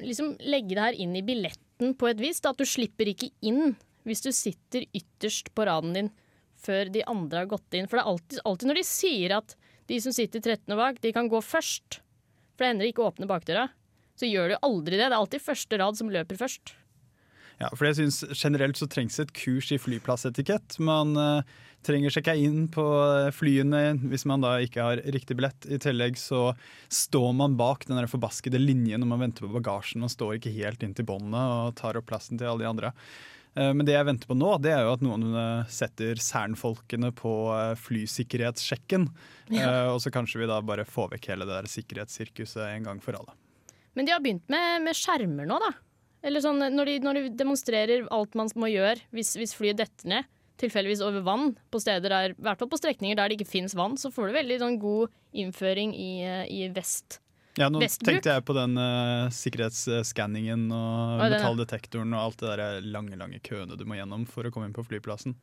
liksom 0.01 0.33
legge 0.41 0.73
det 0.73 0.81
her 0.81 0.97
inn 1.05 1.13
i 1.17 1.23
billetten 1.25 1.93
på 1.97 2.09
et 2.09 2.21
vis. 2.21 2.41
Da, 2.41 2.55
at 2.55 2.61
du 2.61 2.65
slipper 2.67 3.11
ikke 3.11 3.29
inn 3.45 3.75
hvis 4.05 4.23
du 4.25 4.31
sitter 4.33 4.85
ytterst 4.93 5.51
på 5.57 5.65
raden 5.65 5.93
din 5.97 6.11
før 6.65 6.89
de 6.93 7.03
andre 7.09 7.43
har 7.43 7.51
gått 7.51 7.77
inn. 7.77 7.89
For 7.89 7.99
det 7.99 8.03
er 8.03 8.11
alltid, 8.11 8.41
alltid 8.49 8.71
når 8.71 8.79
de 8.79 8.85
sier 8.89 9.35
at 9.37 9.55
de 9.89 9.99
som 10.01 10.15
sitter 10.15 10.41
13 10.41 10.73
og 10.73 10.81
bak, 10.81 11.01
de 11.03 11.13
kan 11.13 11.29
gå 11.29 11.41
først, 11.45 11.99
for 12.55 12.65
det 12.65 12.71
hender 12.71 12.87
de 12.87 12.93
ikke 12.93 13.05
åpner 13.05 13.29
bakdøra, 13.29 13.67
så 14.17 14.29
gjør 14.29 14.55
jo 14.55 14.61
aldri 14.65 14.97
det. 14.97 15.03
Det 15.03 15.11
er 15.11 15.19
alltid 15.19 15.45
første 15.45 15.79
rad 15.81 15.99
som 15.99 16.09
løper 16.13 16.39
først. 16.39 16.73
Ja, 17.61 17.69
for 17.71 17.87
jeg 17.87 17.97
synes 17.99 18.23
Generelt 18.35 18.79
så 18.79 18.87
trengs 18.91 19.19
et 19.21 19.31
kurs 19.35 19.71
i 19.71 19.79
flyplassetikett. 19.79 20.77
Man 20.83 21.15
uh, 21.15 21.55
trenger 21.85 22.13
sjekke 22.13 22.33
inn 22.41 22.65
på 22.73 22.83
eh, 22.83 23.29
flyene 23.35 23.83
hvis 24.09 24.25
man 24.25 24.43
da 24.43 24.55
ikke 24.63 24.87
har 24.87 25.03
riktig 25.13 25.37
billett. 25.37 25.67
I 25.69 25.77
tillegg 25.81 26.17
så 26.19 26.49
står 26.89 27.29
man 27.37 27.57
bak 27.59 27.85
den 27.85 27.99
der 27.99 28.09
forbaskede 28.11 28.61
linjen 28.61 29.03
når 29.03 29.11
man 29.11 29.23
venter 29.27 29.45
på 29.45 29.53
bagasjen 29.53 30.05
og 30.05 30.11
står 30.13 30.39
ikke 30.39 30.55
helt 30.57 30.83
inn 30.85 30.95
til 30.97 31.07
båndet 31.07 31.37
og 31.37 31.77
tar 31.79 31.99
opp 31.99 32.09
plassen 32.09 32.41
til 32.41 32.49
alle 32.49 32.65
de 32.65 32.71
andre. 32.71 32.91
Eh, 33.53 33.71
Men 33.71 33.85
det 33.85 33.95
jeg 33.95 34.09
venter 34.09 34.31
på 34.31 34.39
nå, 34.39 34.51
det 34.65 34.73
er 34.73 34.83
jo 34.87 34.95
at 34.97 35.05
noen 35.05 35.39
setter 35.71 36.17
Cern-folkene 36.17 37.13
på 37.15 37.37
flysikkerhetssjekken. 37.85 39.09
Ja. 39.53 39.93
Og 39.93 40.01
så 40.03 40.11
kanskje 40.13 40.41
vi 40.41 40.49
da 40.49 40.59
bare 40.65 40.89
får 40.89 41.13
vekk 41.15 41.31
hele 41.35 41.47
det 41.47 41.59
der 41.61 41.73
sikkerhetssirkuset 41.77 42.65
en 42.65 42.89
gang 42.89 43.03
for 43.03 43.21
alle. 43.21 43.37
Men 43.95 44.09
de 44.09 44.11
har 44.11 44.23
begynt 44.25 44.49
med, 44.51 44.81
med 44.89 44.97
skjermer 44.97 45.47
nå, 45.47 45.61
da. 45.61 45.75
Eller 46.25 46.41
sånn, 46.41 46.61
når 46.73 46.89
de, 46.89 46.95
når 47.05 47.19
de 47.19 47.33
demonstrerer 47.37 48.07
alt 48.13 48.37
man 48.37 48.49
må 48.57 48.71
gjøre 48.71 48.97
hvis, 49.13 49.35
hvis 49.37 49.53
flyet 49.57 49.77
detter 49.83 50.09
ned, 50.09 50.31
tilfeldigvis 50.61 51.03
over 51.05 51.21
vann, 51.25 51.51
på 51.71 51.81
steder 51.83 52.11
der, 52.11 52.33
i 52.33 52.45
hvert 52.45 52.61
fall 52.61 52.71
på 52.71 52.79
strekninger 52.79 53.17
der 53.19 53.29
det 53.29 53.37
ikke 53.37 53.51
fins 53.51 53.75
vann, 53.77 53.97
så 53.99 54.09
får 54.13 54.31
du 54.31 54.37
veldig 54.39 54.57
sånn 54.61 54.79
god 54.81 55.13
innføring 55.35 55.93
i, 55.93 56.11
eh, 56.23 56.43
i 56.47 56.65
vest. 56.73 57.19
Ja, 57.59 57.69
nå 57.71 57.79
Vestbruk. 57.79 58.09
tenkte 58.09 58.33
jeg 58.33 58.43
på 58.43 58.55
den 58.57 58.75
uh, 58.75 59.31
sikkerhetsskanningen 59.31 60.65
og 60.75 61.21
ja. 61.23 61.29
metalldetektoren 61.37 62.11
og 62.11 62.23
alt 62.23 62.41
det 62.41 62.55
der 62.59 62.87
lange 62.91 63.15
lange 63.19 63.39
køene 63.43 63.77
du 63.79 63.85
må 63.87 63.95
gjennom 63.95 64.25
for 64.27 64.47
å 64.47 64.51
komme 64.51 64.67
inn 64.67 64.75
på 64.75 64.83
flyplassen. 64.83 65.37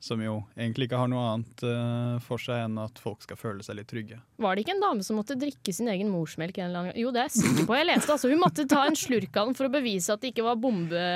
Som 0.00 0.20
jo 0.22 0.36
egentlig 0.54 0.86
ikke 0.86 0.98
har 1.00 1.08
noe 1.10 1.24
annet 1.32 1.62
uh, 1.66 2.18
for 2.22 2.38
seg 2.38 2.60
enn 2.68 2.76
at 2.78 3.00
folk 3.02 3.24
skal 3.26 3.38
føle 3.40 3.64
seg 3.66 3.80
litt 3.80 3.88
trygge. 3.90 4.20
Var 4.38 4.54
det 4.54 4.62
ikke 4.62 4.76
en 4.76 4.84
dame 4.84 5.06
som 5.06 5.18
måtte 5.18 5.34
drikke 5.38 5.74
sin 5.74 5.90
egen 5.90 6.12
morsmelk? 6.12 6.60
En 6.60 6.68
eller 6.68 6.84
annen 6.84 6.92
gang? 6.92 7.00
Jo, 7.02 7.10
det 7.14 7.24
er 7.24 7.26
jeg 7.26 7.40
sikker 7.40 7.66
på. 7.66 7.78
Jeg 7.80 7.88
leste 7.90 8.14
altså 8.14 8.30
Hun 8.30 8.42
måtte 8.44 8.66
ta 8.70 8.84
en 8.86 8.98
slurk 8.98 9.34
av 9.34 9.50
den 9.50 9.58
for 9.58 9.66
å 9.66 9.72
bevise 9.74 10.14
at 10.14 10.22
det 10.22 10.30
ikke 10.30 10.46
var 10.46 10.60
bombe, 10.62 11.06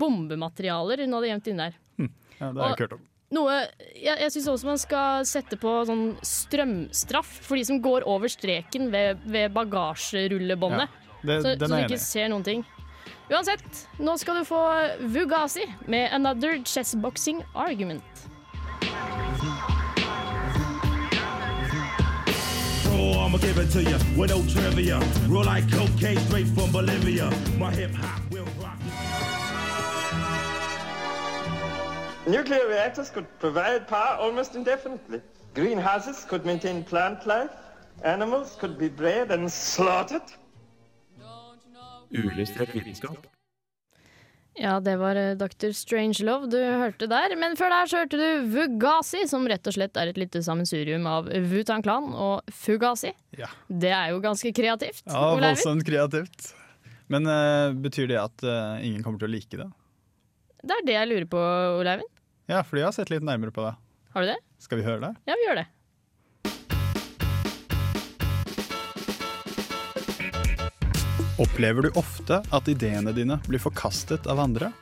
bombematerialer 0.00 1.06
hun 1.06 1.16
hadde 1.16 1.32
gjemt 1.32 1.52
inne 1.54 1.70
der. 1.70 1.78
Ja, 2.38 2.52
det 2.52 2.60
har 2.60 2.68
jeg 2.68 2.76
ikke 2.76 2.86
hørt 2.86 2.98
om. 2.98 3.06
Noe, 3.34 3.56
jeg 3.92 4.20
jeg 4.22 4.32
syns 4.32 4.46
også 4.54 4.68
man 4.70 4.80
skal 4.80 5.26
sette 5.28 5.58
på 5.60 5.72
sånn 5.88 6.06
strømstraff 6.24 7.32
for 7.44 7.60
de 7.60 7.64
som 7.68 7.80
går 7.84 8.06
over 8.08 8.30
streken 8.32 8.88
ved, 8.92 9.20
ved 9.28 9.52
bagasjerullebåndet. 9.56 10.94
Det, 11.24 11.40
så, 11.44 11.56
så 11.58 11.68
du 11.72 11.80
ikke 11.82 12.00
ser 12.00 12.30
noen 12.32 12.46
ting. 12.46 12.64
Uansett, 13.28 13.88
nå 14.00 14.14
skal 14.16 14.38
du 14.40 14.44
få 14.48 14.58
Vugasi 15.12 15.60
med 15.86 16.08
'Another 16.12 16.64
Chessboxing 16.64 17.44
Argument'. 17.54 18.02
Oh, 22.86 23.26
I'ma 23.26 23.38
give 23.38 23.58
it 23.58 23.70
to 23.72 23.80
you 23.80 23.98
with 24.16 24.30
no 24.30 24.40
trivia. 24.54 24.98
Roll 25.28 25.44
like 25.44 25.68
cocaine 25.70 26.18
straight 26.20 26.48
from 26.56 26.72
Bolivia. 26.72 27.30
My 27.58 27.70
hip 27.70 27.94
hop 27.94 28.22
will 28.32 28.48
rock. 28.62 28.78
Nuclear 32.26 32.66
reactors 32.68 33.10
could 33.10 33.26
provide 33.40 33.86
power 33.88 34.16
almost 34.20 34.54
indefinitely. 34.54 35.20
Greenhouses 35.54 36.24
could 36.24 36.46
maintain 36.46 36.82
plant 36.82 37.26
life. 37.26 37.52
Animals 38.04 38.56
could 38.60 38.78
be 38.78 38.88
bred 38.88 39.30
and 39.30 39.52
slaughtered. 39.52 40.32
Uillustrert 42.14 42.74
vitenskap. 42.74 43.26
Ja, 44.58 44.80
det 44.82 44.96
var 44.98 45.16
eh, 45.16 45.34
Dr. 45.38 45.70
Strangelove 45.76 46.48
du 46.50 46.58
hørte 46.58 47.06
der. 47.10 47.34
Men 47.38 47.54
før 47.58 47.70
der 47.72 47.90
så 47.90 48.02
hørte 48.02 48.18
du 48.18 48.48
Vugasi, 48.50 49.22
som 49.30 49.46
rett 49.50 49.66
og 49.70 49.76
slett 49.76 49.98
er 50.00 50.10
et 50.10 50.18
lite 50.18 50.42
sammensurium 50.42 51.06
av 51.06 51.30
Wutan 51.52 51.84
Clan 51.84 52.10
og 52.10 52.48
Fugazi. 52.50 53.12
Ja. 53.38 53.50
Det 53.68 53.92
er 53.94 54.10
jo 54.14 54.22
ganske 54.24 54.52
kreativt. 54.56 55.04
Ja, 55.06 55.28
voldsomt 55.38 55.86
kreativt. 55.86 56.52
Men 57.08 57.28
uh, 57.30 57.70
betyr 57.78 58.10
det 58.10 58.18
at 58.20 58.44
uh, 58.44 58.82
ingen 58.84 59.04
kommer 59.04 59.22
til 59.22 59.30
å 59.30 59.32
like 59.32 59.60
det? 59.62 59.68
Det 60.66 60.74
er 60.74 60.86
det 60.88 60.96
jeg 60.98 61.10
lurer 61.12 61.28
på, 61.30 61.40
Ole 61.78 61.94
Eivind. 61.94 62.14
Ja, 62.50 62.64
fordi 62.66 62.82
jeg 62.82 62.90
har 62.90 62.96
sett 62.96 63.12
litt 63.14 63.24
nærmere 63.24 63.54
på 63.54 63.64
det. 63.64 63.76
Har 64.12 64.24
du 64.24 64.32
det? 64.32 64.38
Skal 64.60 64.80
vi 64.80 64.88
høre 64.88 65.00
det? 65.06 65.14
Ja, 65.28 65.38
vi 65.38 65.46
gjør 65.46 65.60
det. 65.62 65.68
Opplever 71.38 71.82
du 71.82 71.90
ofte 71.94 72.40
at 72.50 72.68
ideene 72.68 73.12
dine 73.14 73.36
blir 73.46 73.60
forkastet 73.62 74.26
av 74.26 74.40
andre? 74.42 74.72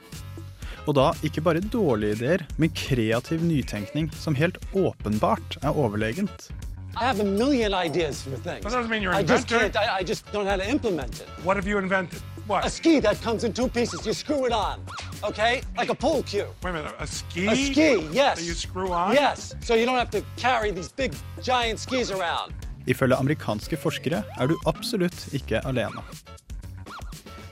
Og 0.86 0.94
da 0.96 1.10
ikke 1.26 1.42
bare 1.44 1.60
dårlige 1.60 2.16
ideer, 2.16 2.44
men 2.56 2.70
kreativ 2.72 3.42
nytenkning 3.44 4.08
som 4.16 4.36
helt 4.38 4.56
åpenbart 4.72 5.58
er 5.60 5.76
overlegent. 5.76 6.48
I 6.96 7.04
have 7.04 7.20
a 7.20 7.24
million 7.24 7.74
ideas 7.74 8.22
for 8.22 8.38
things. 8.38 8.62
That 8.64 8.72
doesn't 8.72 8.88
mean 8.88 9.02
you're 9.02 9.12
an 9.12 9.18
I 9.18 9.22
just 9.22 9.48
can't. 9.48 9.76
I, 9.76 9.98
I 9.98 10.02
just 10.02 10.24
don't 10.32 10.44
know 10.44 10.50
how 10.50 10.56
to 10.56 10.66
implement 10.66 11.20
it. 11.20 11.28
What 11.44 11.56
have 11.56 11.68
you 11.68 11.76
invented? 11.76 12.22
What? 12.46 12.64
A 12.64 12.70
ski 12.70 13.00
that 13.00 13.20
comes 13.20 13.44
in 13.44 13.52
two 13.52 13.68
pieces. 13.68 14.06
You 14.06 14.14
screw 14.14 14.46
it 14.46 14.52
on, 14.52 14.80
okay? 15.24 15.60
Like 15.76 15.90
a 15.90 15.94
pool 15.94 16.22
cue. 16.22 16.46
Wait 16.62 16.70
a 16.70 16.72
minute, 16.72 16.94
a 16.98 17.06
ski? 17.06 17.48
A 17.48 17.56
ski, 17.56 18.08
yes. 18.12 18.38
That 18.38 18.46
you 18.46 18.54
screw 18.54 18.92
on? 18.92 19.12
Yes. 19.12 19.54
So 19.60 19.74
you 19.74 19.84
don't 19.84 19.98
have 19.98 20.10
to 20.12 20.22
carry 20.38 20.70
these 20.70 20.88
big, 20.88 21.12
giant 21.42 21.80
skis 21.80 22.10
around. 22.10 22.54
Ifølge 22.86 23.16
amerikanske 23.18 23.76
forskere 23.76 24.22
er 24.38 24.46
du 24.46 24.56
absolutt 24.64 25.34
ikke 25.34 25.60
alene. 25.66 26.00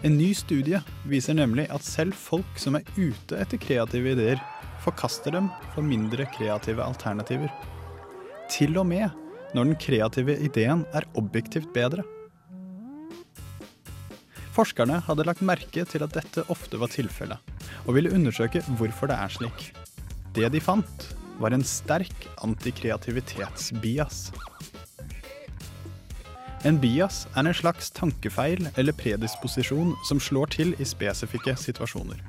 En 0.05 0.19
ny 0.21 0.35
studie 0.37 0.77
viser 1.09 1.37
nemlig 1.39 1.65
at 1.73 1.85
selv 1.87 2.13
folk 2.13 2.59
som 2.61 2.77
er 2.77 2.85
ute 2.99 3.39
etter 3.41 3.57
kreative 3.57 4.11
ideer, 4.13 4.41
forkaster 4.85 5.33
dem 5.33 5.47
for 5.73 5.87
mindre 5.87 6.27
kreative 6.35 6.85
alternativer. 6.85 7.49
Til 8.53 8.77
og 8.77 8.85
med 8.91 9.09
når 9.57 9.71
den 9.71 9.79
kreative 9.81 10.37
ideen 10.45 10.83
er 10.93 11.09
objektivt 11.17 11.73
bedre. 11.73 12.05
Forskerne 14.53 15.01
hadde 15.07 15.25
lagt 15.25 15.41
merke 15.41 15.87
til 15.89 16.05
at 16.05 16.13
dette 16.15 16.45
ofte 16.53 16.79
var 16.79 16.93
tilfellet, 16.93 17.41
og 17.89 17.97
ville 17.97 18.13
undersøke 18.13 18.61
hvorfor 18.77 19.09
det 19.09 19.17
er 19.17 19.33
slik. 19.33 19.71
Det 20.37 20.53
de 20.53 20.61
fant, 20.61 21.09
var 21.41 21.57
en 21.57 21.65
sterk 21.65 22.29
antikreativitetsbias. 22.45 24.29
En 26.65 26.79
bias 26.81 27.27
er 27.37 27.45
en 27.45 27.57
slags 27.57 27.91
tankefeil 27.93 28.71
eller 28.81 28.97
predisposisjon 28.97 29.91
som 30.09 30.21
slår 30.21 30.55
til 30.55 30.71
i 30.81 30.87
spesifikke 30.89 31.53
situasjoner. 31.61 32.23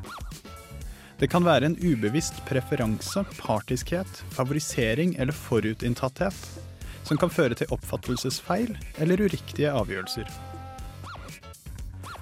Det 1.22 1.30
kan 1.32 1.46
være 1.48 1.70
en 1.70 1.78
ubevisst 1.80 2.42
preferanse, 2.50 3.24
partiskhet, 3.40 4.10
favorisering 4.36 5.16
eller 5.16 5.32
forutinntatthet 5.32 6.36
som 7.08 7.22
kan 7.22 7.32
føre 7.32 7.56
til 7.56 7.72
oppfattelsesfeil 7.72 8.76
eller 9.00 9.24
uriktige 9.24 9.72
avgjørelser. 9.72 10.28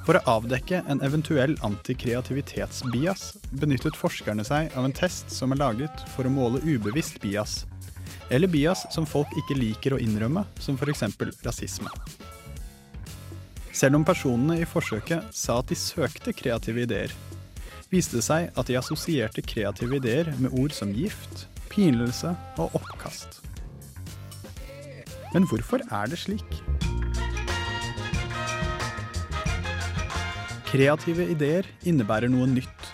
For 0.05 0.19
å 0.19 0.37
avdekke 0.37 0.83
en 0.91 1.01
eventuell 1.01 1.55
antikreativitetsbias 1.65 3.29
benyttet 3.57 3.97
forskerne 3.97 4.45
seg 4.45 4.69
av 4.77 4.85
en 4.85 4.93
test 4.93 5.33
som 5.33 5.55
er 5.55 5.63
laget 5.63 6.05
for 6.13 6.29
å 6.29 6.35
måle 6.37 6.61
ubevisst 6.61 7.23
bias, 7.23 7.63
Eller 8.29 8.47
bias 8.47 8.85
som 8.93 9.07
folk 9.07 9.31
ikke 9.43 9.57
liker 9.57 9.95
å 9.95 10.01
innrømme, 10.01 10.45
som 10.59 10.77
f.eks. 10.79 11.03
rasisme. 11.43 11.91
Selv 13.73 13.97
om 13.97 14.05
personene 14.05 14.59
i 14.61 14.67
forsøket 14.69 15.33
sa 15.33 15.57
at 15.59 15.71
de 15.71 15.77
søkte 15.77 16.33
kreative 16.37 16.85
ideer, 16.85 17.13
viste 17.89 18.19
det 18.19 18.25
seg 18.25 18.51
at 18.57 18.69
de 18.69 18.77
assosierte 18.77 19.41
kreative 19.45 19.97
ideer 19.97 20.29
med 20.37 20.53
ord 20.53 20.73
som 20.73 20.93
gift, 20.93 21.47
pinlelse 21.73 22.35
og 22.61 22.77
oppkast. 22.77 23.41
Men 25.33 25.47
hvorfor 25.49 25.81
er 25.89 26.11
det 26.11 26.19
slik? 26.21 26.59
Kreative 30.69 31.25
ideer 31.33 31.67
innebærer 31.85 32.29
noe 32.33 32.47
nytt. 32.49 32.87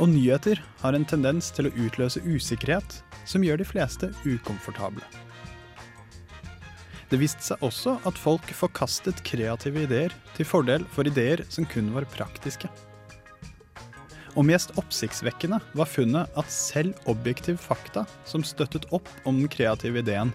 Og 0.00 0.08
nyheter 0.10 0.60
har 0.82 0.96
en 0.96 1.04
tendens 1.08 1.50
til 1.54 1.68
å 1.68 1.74
utløse 1.86 2.20
usikkerhet 2.24 3.00
som 3.28 3.44
gjør 3.44 3.60
de 3.60 3.66
fleste 3.68 4.10
ukomfortable. 4.24 5.04
Det 7.12 7.20
viste 7.20 7.44
seg 7.44 7.62
også 7.62 7.98
at 8.08 8.16
folk 8.18 8.48
forkastet 8.56 9.20
kreative 9.26 9.84
ideer 9.84 10.14
til 10.34 10.48
fordel 10.48 10.86
for 10.94 11.06
ideer 11.06 11.44
som 11.52 11.66
kun 11.68 11.92
var 11.94 12.08
praktiske. 12.10 12.70
Og 14.34 14.48
mest 14.48 14.72
oppsiktsvekkende 14.80 15.60
var 15.78 15.86
funnet 15.86 16.32
at 16.40 16.50
selv 16.50 16.96
objektiv 17.10 17.60
fakta 17.62 18.02
som 18.26 18.42
støttet 18.42 18.88
opp 18.90 19.10
om 19.28 19.38
den 19.38 19.52
kreative 19.52 20.02
ideen, 20.02 20.32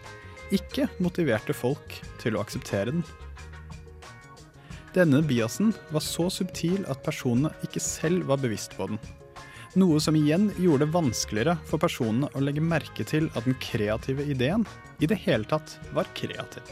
ikke 0.56 0.88
motiverte 1.04 1.54
folk 1.54 2.00
til 2.22 2.38
å 2.38 2.46
akseptere 2.46 2.94
den. 2.94 3.04
Denne 4.96 5.20
biasen 5.22 5.74
var 5.92 6.02
så 6.02 6.30
subtil 6.34 6.88
at 6.90 7.04
personene 7.06 7.52
ikke 7.66 7.84
selv 7.84 8.30
var 8.32 8.40
bevisst 8.42 8.74
på 8.78 8.88
den. 8.90 9.02
Noe 9.78 10.00
som 10.02 10.16
igjen 10.16 10.48
gjorde 10.58 10.88
det 10.88 10.94
vanskeligere 10.96 11.54
for 11.70 11.78
personene 11.78 12.26
å 12.34 12.42
legge 12.42 12.62
merke 12.64 13.04
til 13.06 13.28
at 13.38 13.46
den 13.46 13.54
kreative 13.62 14.26
ideen 14.26 14.66
i 14.98 15.06
det 15.06 15.20
hele 15.28 15.46
tatt 15.46 15.76
var 15.94 16.10
kreativ. 16.18 16.66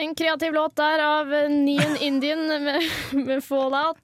En 0.00 0.14
kreativ 0.16 0.56
låt 0.56 0.80
der 0.80 1.02
av 1.04 1.28
Neon 1.52 1.98
Indian 2.00 2.46
med, 2.64 2.86
med 3.12 3.44
Fallout. 3.44 4.00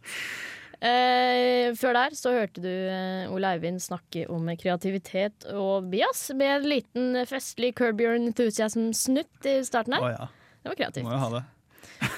Eh, 0.76 1.72
før 1.78 1.96
der 1.96 2.16
så 2.18 2.34
hørte 2.34 2.60
du 2.60 2.68
eh, 2.68 3.32
Ole 3.32 3.54
Eivind 3.56 3.80
snakke 3.80 4.26
om 4.32 4.48
kreativitet 4.60 5.46
og 5.54 5.88
bias 5.92 6.28
med 6.36 6.58
en 6.58 6.70
liten 6.74 7.20
festlig 7.28 7.72
Curb 7.78 8.02
Your 8.04 8.18
Enthusiasm-snutt 8.18 9.48
i 9.48 9.58
starten 9.64 9.96
her. 9.96 10.04
Å 10.04 10.12
ja. 10.12 10.26
Det 10.62 10.72
var 10.72 10.80
kreativt. 10.82 11.06
Må 11.06 11.14
jo 11.16 11.22
ha 11.26 11.36
det. 11.38 11.44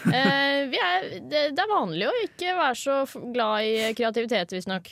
Eh, 0.09 0.65
vi 0.73 0.79
er, 0.81 1.05
det, 1.31 1.41
det 1.55 1.63
er 1.63 1.69
vanlig 1.71 2.09
å 2.09 2.15
ikke 2.25 2.55
være 2.57 2.79
så 2.81 2.95
glad 3.35 3.67
i 3.69 3.93
kreativitet, 3.95 4.55
visstnok. 4.57 4.89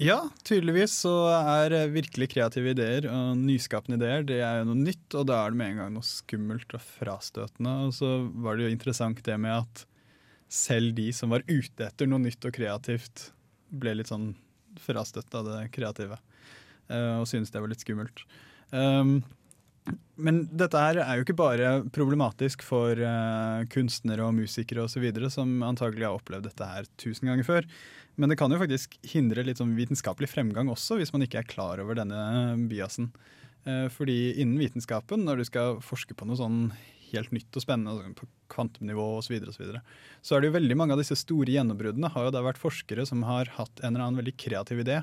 Ja, 0.00 0.18
tydeligvis 0.42 0.96
så 1.04 1.12
er 1.30 1.74
eh, 1.76 1.90
virkelig 1.94 2.32
kreative 2.32 2.72
ideer 2.74 3.06
og 3.12 3.38
nyskapende 3.38 4.00
ideer 4.00 4.26
det 4.26 4.40
er 4.42 4.60
jo 4.60 4.68
noe 4.72 4.80
nytt, 4.80 5.06
og 5.14 5.28
da 5.30 5.38
er 5.44 5.54
det 5.54 5.60
med 5.60 5.70
en 5.70 5.80
gang 5.80 5.92
noe 5.94 6.08
skummelt 6.08 6.74
og 6.74 6.82
frastøtende. 6.82 7.74
Og 7.86 7.94
så 7.94 8.10
var 8.42 8.58
det 8.58 8.66
jo 8.66 8.74
interessant 8.74 9.22
det 9.24 9.38
med 9.40 9.54
at 9.62 9.84
selv 10.54 10.94
de 10.96 11.10
som 11.16 11.32
var 11.34 11.44
ute 11.48 11.88
etter 11.88 12.08
noe 12.10 12.22
nytt 12.22 12.46
og 12.46 12.54
kreativt, 12.54 13.30
ble 13.74 13.96
litt 13.98 14.10
sånn 14.12 14.32
frastøtt 14.82 15.34
av 15.34 15.48
det 15.48 15.62
kreative. 15.74 16.18
eh, 16.88 17.16
Og 17.20 17.26
syntes 17.30 17.50
det 17.50 17.62
var 17.62 17.72
litt 17.72 17.82
skummelt. 17.82 18.24
Um, 18.70 19.22
men 20.16 20.44
dette 20.48 20.80
her 20.80 20.98
er 21.02 21.18
jo 21.18 21.24
ikke 21.26 21.36
bare 21.36 21.72
problematisk 21.92 22.62
for 22.64 22.96
eh, 22.96 23.64
kunstnere 23.72 24.24
og 24.24 24.36
musikere 24.38 24.86
osv., 24.86 25.04
som 25.28 25.58
antagelig 25.66 26.06
har 26.06 26.16
opplevd 26.16 26.48
dette 26.48 26.68
her 26.70 26.88
tusen 27.00 27.28
ganger 27.28 27.44
før. 27.44 27.68
Men 28.16 28.30
det 28.30 28.38
kan 28.38 28.52
jo 28.54 28.60
faktisk 28.62 28.94
hindre 29.10 29.44
litt 29.44 29.58
sånn 29.60 29.74
vitenskapelig 29.76 30.30
fremgang 30.30 30.70
også, 30.72 31.00
hvis 31.00 31.12
man 31.12 31.26
ikke 31.26 31.42
er 31.42 31.50
klar 31.50 31.82
over 31.82 31.98
denne 31.98 32.54
biasen. 32.70 33.10
Eh, 33.66 33.88
fordi 33.92 34.36
innen 34.38 34.60
vitenskapen, 34.62 35.26
når 35.26 35.42
du 35.42 35.48
skal 35.50 35.80
forske 35.84 36.16
på 36.16 36.28
noe 36.28 36.38
sånn 36.38 36.60
helt 37.14 37.32
nytt 37.34 37.56
og 37.56 37.64
spennende, 37.64 37.94
altså 37.94 38.18
på 38.18 38.28
kvantumnivå 38.54 39.06
osv., 39.18 39.28
så, 39.28 39.34
videre, 39.34 39.52
og 39.52 39.56
så, 39.56 39.62
videre, 39.64 39.82
så 40.22 40.36
er 40.36 40.42
det 40.42 40.50
jo 40.50 40.56
veldig 40.58 40.78
mange 40.80 40.96
av 40.96 41.02
disse 41.02 41.18
store 41.18 41.54
gjennombruddene 41.54 42.10
har 42.14 42.28
jo 42.28 42.34
da 42.34 42.44
vært 42.44 42.60
forskere 42.60 43.06
som 43.08 43.24
har 43.28 43.50
hatt 43.56 43.82
en 43.82 43.92
eller 43.94 44.06
annen 44.06 44.20
veldig 44.22 44.36
kreativ 44.40 44.84
idé, 44.84 45.00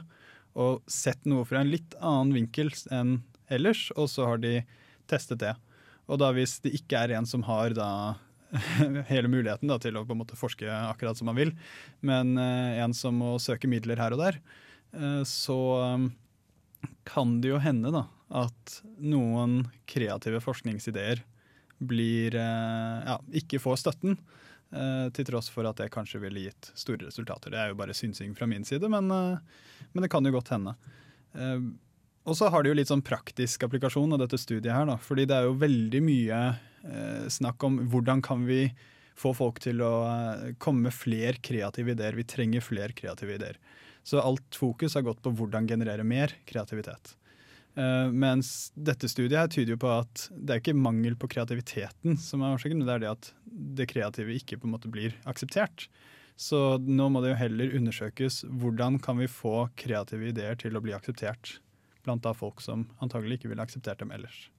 og 0.60 0.82
sett 0.92 1.24
noe 1.30 1.48
fra 1.48 1.62
en 1.62 1.72
litt 1.72 1.96
annen 2.00 2.34
vinkel 2.36 2.72
enn 2.92 3.20
ellers, 3.52 3.90
og 3.96 4.10
så 4.12 4.28
har 4.30 4.42
de 4.44 4.60
testet 5.12 5.42
det. 5.44 5.56
Og 6.12 6.20
da 6.20 6.32
hvis 6.36 6.58
det 6.64 6.74
ikke 6.76 7.06
er 7.06 7.16
en 7.18 7.28
som 7.28 7.44
har 7.48 7.76
da 7.76 7.90
hele 9.12 9.32
muligheten 9.32 9.70
da, 9.72 9.78
til 9.82 9.98
å 9.98 10.06
på 10.06 10.16
en 10.16 10.22
måte 10.24 10.40
forske 10.40 10.68
akkurat 10.68 11.18
som 11.18 11.30
man 11.32 11.40
vil, 11.40 11.54
men 12.04 12.36
eh, 12.40 12.82
en 12.84 12.96
som 12.96 13.16
må 13.16 13.38
søke 13.40 13.70
midler 13.72 14.00
her 14.02 14.16
og 14.16 14.24
der, 14.24 14.40
eh, 14.96 15.22
så 15.28 15.60
um, 15.96 16.10
kan 17.08 17.40
det 17.44 17.54
jo 17.54 17.62
hende 17.64 17.94
da, 17.96 18.06
at 18.44 18.82
noen 19.00 19.64
kreative 19.90 20.42
forskningsideer 20.44 21.24
blir, 21.82 22.36
eh, 22.36 23.04
ja, 23.06 23.18
ikke 23.42 23.60
får 23.62 23.82
støtten, 23.82 24.18
eh, 24.72 25.10
til 25.10 25.26
tross 25.26 25.50
for 25.50 25.68
at 25.68 25.78
det 25.82 25.92
kanskje 25.92 26.22
ville 26.22 26.46
gitt 26.48 26.72
store 26.78 27.08
resultater. 27.08 27.52
Det 27.52 27.60
er 27.60 27.72
jo 27.72 27.80
bare 27.80 27.98
synsing 27.98 28.36
fra 28.38 28.48
min 28.48 28.64
side, 28.64 28.88
men, 28.90 29.10
eh, 29.12 29.40
men 29.94 30.02
det 30.04 30.12
kan 30.12 30.24
jo 30.24 30.32
godt 30.32 30.54
hende. 30.54 30.76
Og 32.24 32.36
så 32.38 32.52
har 32.52 32.62
det 32.62 32.70
jo 32.70 32.76
litt 32.76 32.88
sånn 32.88 33.02
praktisk 33.02 33.64
applikasjon 33.64 34.14
av 34.14 34.20
dette 34.20 34.38
studiet 34.38 34.74
her, 34.74 34.86
da. 34.86 34.98
Fordi 34.98 35.26
det 35.26 35.36
er 35.36 35.48
jo 35.48 35.58
veldig 35.58 36.02
mye 36.04 36.42
snakk 37.30 37.64
om 37.64 37.80
hvordan 37.90 38.22
kan 38.22 38.46
vi 38.46 38.72
få 39.16 39.34
folk 39.34 39.60
til 39.60 39.82
å 39.82 40.56
komme 40.60 40.90
med 40.90 40.94
flere 40.94 41.40
kreative 41.42 41.96
ideer. 41.96 42.14
Vi 42.14 42.24
trenger 42.24 42.62
flere 42.62 42.94
kreative 42.94 43.36
ideer. 43.36 43.58
Så 44.04 44.20
alt 44.20 44.54
fokus 44.54 44.94
har 44.94 45.02
gått 45.02 45.22
på 45.22 45.34
hvordan 45.34 45.68
generere 45.68 46.04
mer 46.04 46.34
kreativitet. 46.46 47.16
Eh, 47.76 48.08
mens 48.12 48.72
dette 48.76 49.08
studiet 49.08 49.40
her 49.40 49.52
tyder 49.52 49.76
jo 49.76 49.82
på 49.82 49.92
at 50.02 50.26
det 50.36 50.56
er 50.56 50.64
ikke 50.64 50.76
mangel 50.76 51.16
på 51.20 51.30
kreativiteten 51.32 52.18
som 52.20 52.44
er 52.44 52.58
årsaken, 52.58 52.82
men 52.82 52.90
det 52.90 52.98
er 52.98 53.04
det 53.06 53.12
at 53.14 53.30
det 53.82 53.88
kreative 53.92 54.36
ikke 54.36 54.60
på 54.60 54.68
en 54.68 54.76
måte 54.76 54.92
blir 54.92 55.16
akseptert. 55.30 55.88
Så 56.36 56.80
nå 56.82 57.08
må 57.14 57.22
det 57.24 57.34
jo 57.34 57.42
heller 57.42 57.76
undersøkes 57.78 58.42
hvordan 58.50 58.98
kan 59.04 59.20
vi 59.22 59.30
få 59.32 59.70
kreative 59.80 60.32
ideer 60.32 60.58
til 60.60 60.76
å 60.76 60.84
bli 60.84 60.96
akseptert 60.98 61.60
blant 62.02 62.24
da 62.26 62.34
folk 62.34 62.64
som 62.66 62.88
antagelig 63.04 63.40
ikke 63.40 63.52
ville 63.52 63.64
akseptert 63.64 64.02
dem 64.02 64.12
ellers. 64.16 64.50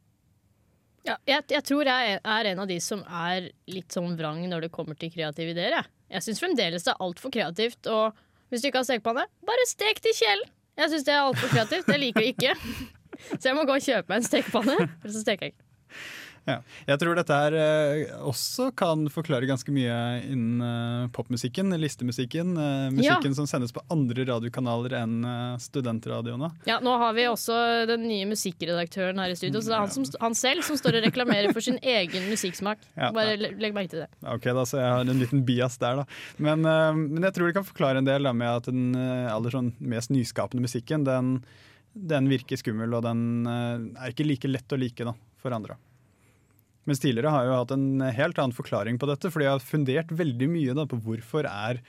Ja, 1.03 1.17
jeg, 1.27 1.43
jeg 1.51 1.65
tror 1.67 1.89
jeg 1.89 2.19
er 2.23 2.49
en 2.53 2.63
av 2.63 2.69
de 2.71 2.77
som 2.79 3.03
er 3.03 3.51
litt 3.67 3.91
sånn 3.91 4.15
vrang 4.19 4.45
når 4.47 4.69
det 4.69 4.75
kommer 4.75 4.95
til 4.95 5.11
kreative 5.11 5.51
ideer. 5.51 5.75
Jeg, 5.81 5.91
jeg 6.15 6.27
syns 6.29 6.43
fremdeles 6.45 6.87
det 6.87 6.95
er 6.95 7.03
altfor 7.03 7.35
kreativt. 7.35 7.91
Og 7.91 8.15
hvis 8.53 8.63
du 8.63 8.71
ikke 8.71 8.85
har 8.85 8.87
stekepanne, 8.87 9.27
bare 9.43 9.67
stek 9.67 9.99
til 10.05 10.15
kjelen! 10.15 10.53
Jeg 10.79 10.89
syns 10.93 11.05
det 11.05 11.13
er 11.13 11.27
altfor 11.27 11.51
kreativt. 11.51 11.91
Jeg 11.91 12.01
liker 12.01 12.23
det 12.23 12.35
ikke. 12.37 12.55
Så 13.39 13.45
jeg 13.51 13.57
må 13.59 13.65
gå 13.69 13.77
og 13.79 13.85
kjøpe 13.85 14.09
meg 14.13 14.23
en 14.23 14.29
stekepanne, 14.31 14.77
ellers 14.89 15.17
så 15.19 15.25
steker 15.27 15.49
jeg 15.51 15.55
ikke. 15.57 15.67
Ja. 16.43 16.57
Jeg 16.89 16.99
tror 16.99 17.15
dette 17.15 17.37
her 17.39 17.55
eh, 17.55 18.09
også 18.27 18.65
kan 18.75 19.05
forklare 19.15 19.47
ganske 19.47 19.71
mye 19.71 19.95
innen 20.27 20.59
eh, 20.67 21.05
popmusikken, 21.15 21.71
listemusikken. 21.79 22.57
eh, 22.59 22.89
musikken 22.97 23.31
Ja. 23.31 23.37
som 23.39 23.47
sendes 23.47 23.71
på 23.71 23.79
andre 23.95 24.25
radiokanaler 24.27 24.97
enn 25.05 25.21
studentradioene. 25.63 26.49
Ja, 26.67 26.81
Nå 26.83 26.97
har 26.99 27.15
vi 27.15 27.29
også 27.31 27.55
den 27.87 28.09
nye 28.11 28.27
musikkredaktøren 28.33 29.23
her 29.23 29.31
i 29.31 29.39
studio, 29.39 29.63
så 29.63 29.71
det 29.71 29.77
er 29.79 29.85
han, 29.85 29.95
som, 29.95 30.09
han 30.25 30.35
selv 30.35 30.67
som 30.67 30.81
står 30.83 30.99
og 30.99 31.07
reklamerer 31.07 31.55
for 31.55 31.63
sin 31.63 31.79
egen 31.79 32.27
musikksmak. 32.33 32.83
Ja, 32.99 33.13
Bare 33.15 33.39
le- 33.39 33.55
legg 33.63 33.79
merke 33.79 33.95
til 33.95 34.03
det. 34.03 34.11
Ok, 34.27 34.51
da, 34.51 34.67
så 34.67 34.83
jeg 34.83 34.91
har 34.99 35.07
en 35.15 35.23
liten 35.23 35.45
bias 35.47 35.79
der, 35.79 36.03
da. 36.03 36.09
Men, 36.43 36.67
men 36.67 37.23
jeg 37.23 37.37
tror 37.39 37.53
det 37.53 37.59
kan 37.61 37.71
forklare 37.71 38.03
en 38.03 38.09
del 38.11 38.27
da, 38.27 38.35
med 38.35 38.51
at 38.51 38.67
den 38.73 38.97
aller 38.99 39.55
sånn 39.55 39.71
mest 39.79 40.11
nyskapende 40.11 40.67
musikken, 40.67 41.07
den, 41.07 41.37
den 41.93 42.29
virker 42.31 42.61
skummel, 42.61 42.95
og 42.97 43.05
den 43.07 43.49
eh, 43.49 44.05
er 44.05 44.13
ikke 44.15 44.27
like 44.27 44.51
lett 44.51 44.75
å 44.75 44.81
like 44.81 45.07
da, 45.09 45.15
for 45.43 45.55
andre. 45.57 45.79
Mens 46.89 47.03
tidligere 47.03 47.31
har 47.31 47.45
jeg 47.45 47.53
jo 47.53 47.59
hatt 47.61 47.75
en 47.77 48.07
helt 48.17 48.39
annen 48.43 48.57
forklaring 48.57 48.97
på 48.99 49.07
dette, 49.11 49.31
fordi 49.31 49.47
jeg 49.47 49.55
har 49.55 49.67
fundert 49.67 50.15
veldig 50.19 50.49
mye 50.51 50.77
da, 50.79 50.87
på 50.89 50.99
hvorfor 51.05 51.47
er 51.47 51.83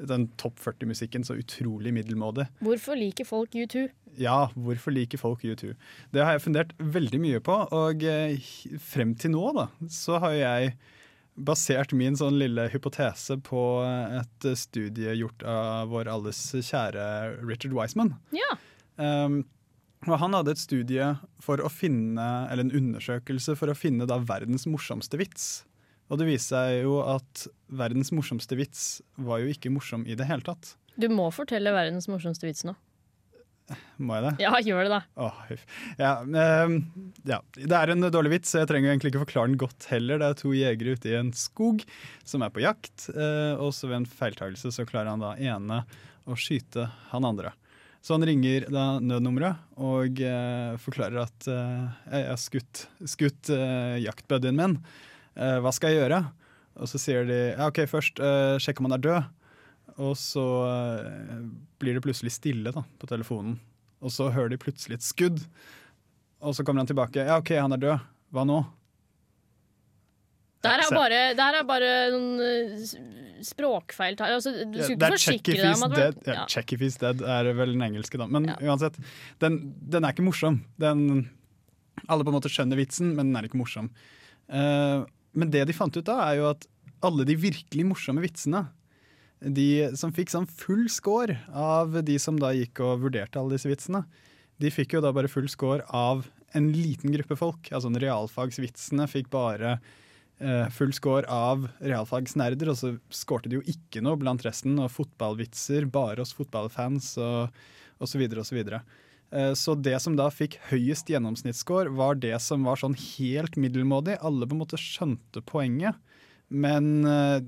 den 0.00 0.30
topp 0.40 0.56
40-musikken 0.64 1.26
så 1.28 1.36
utrolig 1.36 1.92
middelmådig. 1.92 2.46
Hvorfor 2.64 2.96
liker 2.96 3.28
folk 3.28 3.52
U2? 3.52 3.84
Ja, 4.18 4.48
hvorfor 4.56 4.94
liker 4.96 5.20
folk 5.20 5.44
U2? 5.44 5.74
Det 6.14 6.24
har 6.24 6.34
jeg 6.34 6.44
fundert 6.46 6.72
veldig 6.80 7.20
mye 7.22 7.42
på, 7.44 7.58
og 7.76 8.06
eh, 8.08 8.40
frem 8.82 9.14
til 9.20 9.36
nå 9.36 9.52
da, 9.58 9.68
så 9.92 10.18
har 10.24 10.34
jeg 10.38 10.72
basert 11.40 11.92
min 11.96 12.16
sånn 12.18 12.40
lille 12.40 12.66
hypotese 12.72 13.38
på 13.44 13.60
et 14.18 14.48
studie 14.58 15.14
gjort 15.16 15.44
av 15.46 15.92
vår 15.92 16.10
alles 16.12 16.40
kjære 16.58 17.04
Richard 17.46 17.76
Wiseman. 17.76 18.16
Ja. 18.34 18.56
Um, 19.00 19.40
og 20.08 20.16
han 20.22 20.36
hadde 20.36 20.54
et 20.54 20.60
studie 20.60 21.08
for 21.44 21.60
å 21.60 21.68
finne, 21.72 22.28
eller 22.48 22.64
en 22.64 22.76
undersøkelse 22.76 23.56
for 23.58 23.72
å 23.72 23.76
finne 23.76 24.08
da 24.08 24.20
verdens 24.24 24.64
morsomste 24.68 25.20
vits. 25.20 25.48
Og 26.10 26.18
det 26.20 26.26
viste 26.30 26.56
seg 26.56 26.86
jo 26.86 27.00
at 27.04 27.46
verdens 27.70 28.10
morsomste 28.14 28.56
vits 28.58 29.00
var 29.20 29.42
jo 29.42 29.50
ikke 29.52 29.72
morsom 29.72 30.06
i 30.08 30.16
det 30.18 30.26
hele 30.30 30.44
tatt. 30.46 30.74
Du 31.00 31.06
må 31.12 31.28
fortelle 31.32 31.72
verdens 31.74 32.08
morsomste 32.10 32.48
vits 32.48 32.64
nå. 32.66 32.74
Må 34.02 34.16
jeg 34.16 34.24
det? 34.24 34.32
Ja, 34.42 34.50
gjør 34.64 34.86
det, 34.88 34.96
da. 34.96 35.00
Åh. 35.22 35.36
Ja, 36.00 36.12
ehm, 36.24 36.78
ja, 37.28 37.38
det 37.54 37.76
er 37.76 37.92
en 37.92 38.08
dårlig 38.10 38.32
vits, 38.34 38.50
så 38.50 38.62
jeg 38.62 38.70
trenger 38.72 38.90
egentlig 38.90 39.12
ikke 39.12 39.22
forklare 39.22 39.52
den 39.52 39.60
godt 39.60 39.86
heller. 39.92 40.18
Det 40.18 40.30
er 40.30 40.40
to 40.40 40.54
jegere 40.56 40.96
ute 40.96 41.12
i 41.12 41.18
en 41.20 41.30
skog 41.36 41.84
som 42.26 42.42
er 42.42 42.50
på 42.54 42.64
jakt, 42.64 43.06
eh, 43.14 43.54
og 43.54 43.70
så 43.76 43.90
ved 43.90 44.00
en 44.00 44.10
feiltagelse 44.10 44.72
så 44.74 44.86
klarer 44.88 45.12
han 45.12 45.22
da 45.22 45.36
ene 45.38 45.84
å 46.26 46.38
skyte 46.38 46.88
han 47.12 47.28
andre. 47.28 47.54
Så 48.00 48.16
han 48.16 48.24
ringer 48.24 48.64
da 48.72 48.84
nødnummeret 49.04 49.60
og 49.76 50.20
eh, 50.24 50.76
forklarer 50.80 51.20
at 51.20 51.48
eh, 51.52 51.98
jeg 52.14 52.28
har 52.30 52.38
skutt, 52.40 52.84
skutt 53.12 53.50
eh, 53.52 53.98
jaktbuddyen 54.00 54.56
min. 54.56 54.78
Eh, 55.36 55.58
hva 55.60 55.72
skal 55.76 55.92
jeg 55.92 56.00
gjøre? 56.04 56.22
Og 56.80 56.88
så 56.88 57.00
sier 57.02 57.28
de 57.28 57.38
ja, 57.50 57.66
OK, 57.68 57.82
først 57.90 58.22
eh, 58.24 58.56
sjekk 58.62 58.80
om 58.80 58.88
han 58.88 58.96
er 58.96 59.04
død. 59.04 59.28
Og 60.00 60.14
så 60.16 60.46
eh, 60.70 61.44
blir 61.82 61.98
det 61.98 62.04
plutselig 62.06 62.32
stille 62.38 62.72
da, 62.72 62.86
på 62.96 63.10
telefonen. 63.10 63.58
Og 64.00 64.14
så 64.14 64.30
hører 64.32 64.54
de 64.54 64.60
plutselig 64.62 64.96
et 64.96 65.04
skudd. 65.04 65.44
Og 66.40 66.56
så 66.56 66.64
kommer 66.64 66.80
han 66.80 66.88
tilbake. 66.88 67.20
Ja, 67.28 67.36
OK, 67.36 67.52
han 67.60 67.76
er 67.76 67.84
død. 67.84 68.08
Hva 68.32 68.46
nå? 68.48 68.62
Det 70.60 70.70
her 70.70 70.82
er 70.84 70.92
bare, 70.92 71.20
er 71.32 71.64
bare 71.68 71.90
noen 72.12 72.40
eh, 72.44 72.82
språkfeil. 73.46 74.18
Altså, 74.26 74.52
du 74.68 74.78
Ja, 74.78 74.84
skulle 74.84 74.98
ikke 74.98 75.12
forsikre 75.16 75.56
deg 75.56 75.70
om 75.72 75.84
at 75.86 75.94
det 75.94 76.02
dead. 76.02 76.18
Ja, 76.26 76.34
ja. 76.42 76.46
Check 76.52 76.74
if 76.76 76.82
he's 76.84 76.98
dead 77.00 77.22
er 77.24 77.48
vel 77.56 77.72
den 77.72 77.84
engelske, 77.86 78.20
da. 78.20 78.26
Men 78.28 78.50
uansett, 78.58 78.98
den, 79.40 79.60
den 79.80 80.04
er 80.04 80.12
ikke 80.12 80.26
morsom. 80.26 80.60
Den, 80.80 81.30
alle 82.06 82.26
på 82.26 82.32
en 82.32 82.36
måte 82.36 82.52
skjønner 82.52 82.80
vitsen, 82.80 83.14
men 83.16 83.30
den 83.30 83.40
er 83.40 83.48
ikke 83.48 83.60
morsom. 83.60 83.88
Uh, 84.50 85.06
men 85.32 85.52
det 85.54 85.64
de 85.70 85.76
fant 85.76 85.96
ut 85.96 86.04
da, 86.06 86.18
er 86.28 86.40
jo 86.40 86.50
at 86.50 86.66
alle 87.06 87.24
de 87.24 87.38
virkelig 87.40 87.86
morsomme 87.86 88.22
vitsene, 88.24 88.66
de 89.40 89.88
som 89.96 90.12
fikk 90.12 90.28
sånn 90.28 90.44
full 90.44 90.84
score 90.92 91.38
av 91.56 91.94
de 92.04 92.18
som 92.20 92.36
da 92.36 92.50
gikk 92.52 92.82
og 92.84 93.06
vurderte 93.06 93.40
alle 93.40 93.56
disse 93.56 93.70
vitsene, 93.70 94.02
de 94.60 94.68
fikk 94.68 94.98
jo 94.98 95.00
da 95.00 95.14
bare 95.16 95.30
full 95.32 95.48
score 95.48 95.86
av 95.96 96.26
en 96.52 96.66
liten 96.74 97.14
gruppe 97.14 97.38
folk. 97.38 97.70
Altså 97.72 97.88
realfagsvitsene 97.94 99.06
fikk 99.08 99.30
bare 99.32 99.78
full 100.72 100.92
score 100.96 101.28
av 101.28 101.66
realfagsnerder, 101.84 102.70
og 102.72 102.78
så 102.80 102.94
skårte 103.12 103.50
de 103.52 103.58
jo 103.58 103.66
ikke 103.68 104.00
noe 104.00 104.16
blant 104.16 104.40
resten. 104.46 104.78
Og 104.80 104.88
fotballvitser 104.94 105.84
bare 105.92 106.22
hos 106.22 106.32
fotballfans, 106.36 107.12
og 107.20 108.08
så 108.08 108.20
videre 108.20 108.40
og 108.40 108.48
så 108.48 108.56
videre. 108.56 108.80
Eh, 109.30 109.52
Så 109.54 109.74
det 109.80 110.00
som 110.02 110.16
da 110.18 110.28
fikk 110.32 110.58
høyest 110.70 111.10
gjennomsnittsscore, 111.10 111.92
var 111.94 112.18
det 112.18 112.36
som 112.42 112.64
var 112.66 112.80
sånn 112.80 112.96
helt 112.98 113.56
middelmådig. 113.56 114.18
Alle 114.20 114.46
på 114.46 114.56
en 114.56 114.62
måte 114.64 114.80
skjønte 114.80 115.42
poenget, 115.46 115.98
men 116.50 117.04
eh, 117.06 117.40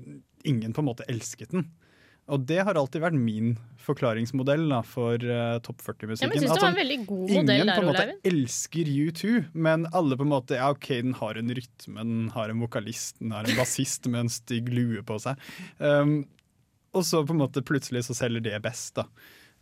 ingen 0.45 0.73
på 0.73 0.83
en 0.83 0.91
måte 0.91 1.07
elsket 1.11 1.51
den. 1.51 1.67
Og 2.31 2.45
det 2.47 2.61
har 2.63 2.77
alltid 2.79 3.01
vært 3.03 3.17
min 3.19 3.55
forklaringsmodell 3.83 4.63
da, 4.71 4.79
for 4.87 5.19
uh, 5.19 5.57
topp 5.65 5.81
40-musikken. 5.83 6.45
Ja, 6.47 6.69
modell 6.71 6.93
Ingen 6.95 7.49
der, 7.67 7.73
på 7.75 7.83
en 7.83 7.89
måte 7.89 8.05
Oleivind. 8.05 8.21
elsker 8.29 8.91
U2, 8.91 9.31
men 9.51 9.83
alle 9.91 10.15
på 10.19 10.23
en 10.23 10.31
måte 10.31 10.55
Ja, 10.55 10.69
OK, 10.71 10.87
den 11.03 11.17
har 11.19 11.39
en 11.39 11.51
rytme, 11.51 11.99
den 11.99 12.31
har 12.31 12.53
en 12.53 12.63
vokalist, 12.63 13.19
den 13.19 13.35
har 13.35 13.43
en 13.43 13.59
bassist 13.59 14.07
med 14.07 14.23
en 14.23 14.31
stygg 14.31 14.71
lue 14.71 15.03
på 15.03 15.19
seg. 15.19 15.51
Um, 15.83 16.21
og 16.95 17.03
så 17.09 17.25
på 17.27 17.35
en 17.35 17.43
måte 17.43 17.65
plutselig 17.65 18.05
så 18.07 18.15
selger 18.15 18.45
det 18.45 18.63
best, 18.63 18.95
da. 19.01 19.09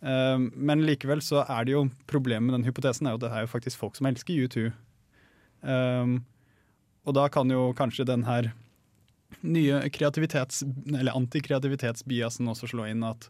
Um, 0.02 0.52
men 0.54 0.86
likevel 0.86 1.22
så 1.26 1.42
er 1.46 1.66
det 1.66 1.76
jo 1.76 1.86
problemet 2.10 2.50
med 2.50 2.60
den 2.60 2.70
hypotesen 2.70 3.10
er 3.10 3.16
jo 3.16 3.22
at 3.22 3.26
det 3.26 3.34
er 3.38 3.46
jo 3.46 3.54
faktisk 3.56 3.82
folk 3.82 3.98
som 3.98 4.10
elsker 4.10 4.38
U2. 4.46 4.70
Um, 5.66 6.20
og 7.10 7.18
da 7.18 7.26
kan 7.34 7.50
jo 7.50 7.72
kanskje 7.78 8.06
den 8.06 8.26
her 8.30 8.52
nye 9.42 9.82
kreativitets... 9.94 10.64
Eller 10.92 11.16
antikreativitetsbiasen 11.16 12.50
også 12.52 12.70
slå 12.72 12.88
inn 12.92 13.04
at 13.08 13.30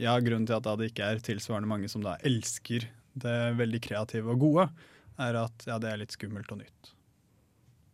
ja, 0.00 0.16
grunnen 0.20 0.46
til 0.48 0.58
at 0.58 0.68
det 0.80 0.90
ikke 0.90 1.08
er 1.12 1.22
tilsvarende 1.24 1.70
mange 1.70 1.88
som 1.92 2.04
da 2.04 2.16
elsker 2.26 2.88
det 3.16 3.38
veldig 3.56 3.80
kreative 3.84 4.34
og 4.34 4.42
gode, 4.42 4.68
er 5.22 5.38
at 5.40 5.64
ja, 5.68 5.78
det 5.80 5.88
er 5.88 6.02
litt 6.02 6.12
skummelt 6.12 6.50
og 6.52 6.60
nytt. 6.60 6.92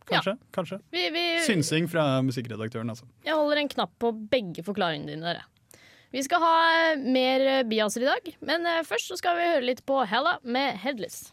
Kanskje. 0.09 0.35
kanskje. 0.51 0.79
Vi, 0.91 1.05
vi, 1.15 1.23
Synsing 1.47 1.87
fra 1.91 2.05
musikkredaktøren, 2.27 2.91
altså. 2.91 3.07
Jeg 3.25 3.39
holder 3.39 3.63
en 3.63 3.71
knapp 3.71 3.93
på 4.03 4.11
begge 4.33 4.65
forklaringene 4.67 5.15
dine. 5.15 5.31
Dere. 5.31 5.47
Vi 6.13 6.25
skal 6.27 6.43
ha 6.43 6.57
mer 7.01 7.63
biaser 7.71 8.05
i 8.05 8.11
dag, 8.11 8.33
men 8.45 8.67
eh, 8.69 8.83
først 8.85 9.13
så 9.13 9.17
skal 9.21 9.39
vi 9.39 9.47
høre 9.49 9.65
litt 9.65 9.85
på 9.89 10.03
Hella 10.11 10.37
med 10.43 10.77
Headless. 10.83 11.31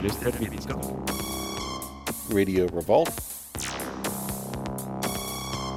Uillustrert 0.00 0.40
vitenskap. 0.40 0.80
Radio 2.32 2.66
Revolt. 2.72 3.10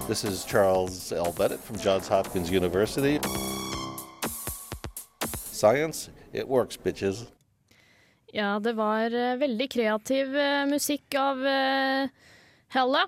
This 0.07 0.23
is 0.23 0.45
Charles 0.45 1.11
L. 1.11 1.33
Bennett 1.37 1.59
from 1.59 1.75
Johns 1.75 2.07
Hopkins 2.07 2.49
University. 2.49 3.19
Science, 5.51 6.09
it 6.31 6.47
works, 6.47 6.77
bitches. 6.77 7.25
Ja, 8.31 8.59
det 8.59 8.73
var 8.79 9.11
uh, 9.11 9.35
veldig 9.43 9.71
kreativ 9.71 10.31
uh, 10.31 10.63
musikk 10.71 11.19
av 11.19 11.43
uh, 11.43 12.07
Hella. 12.71 13.05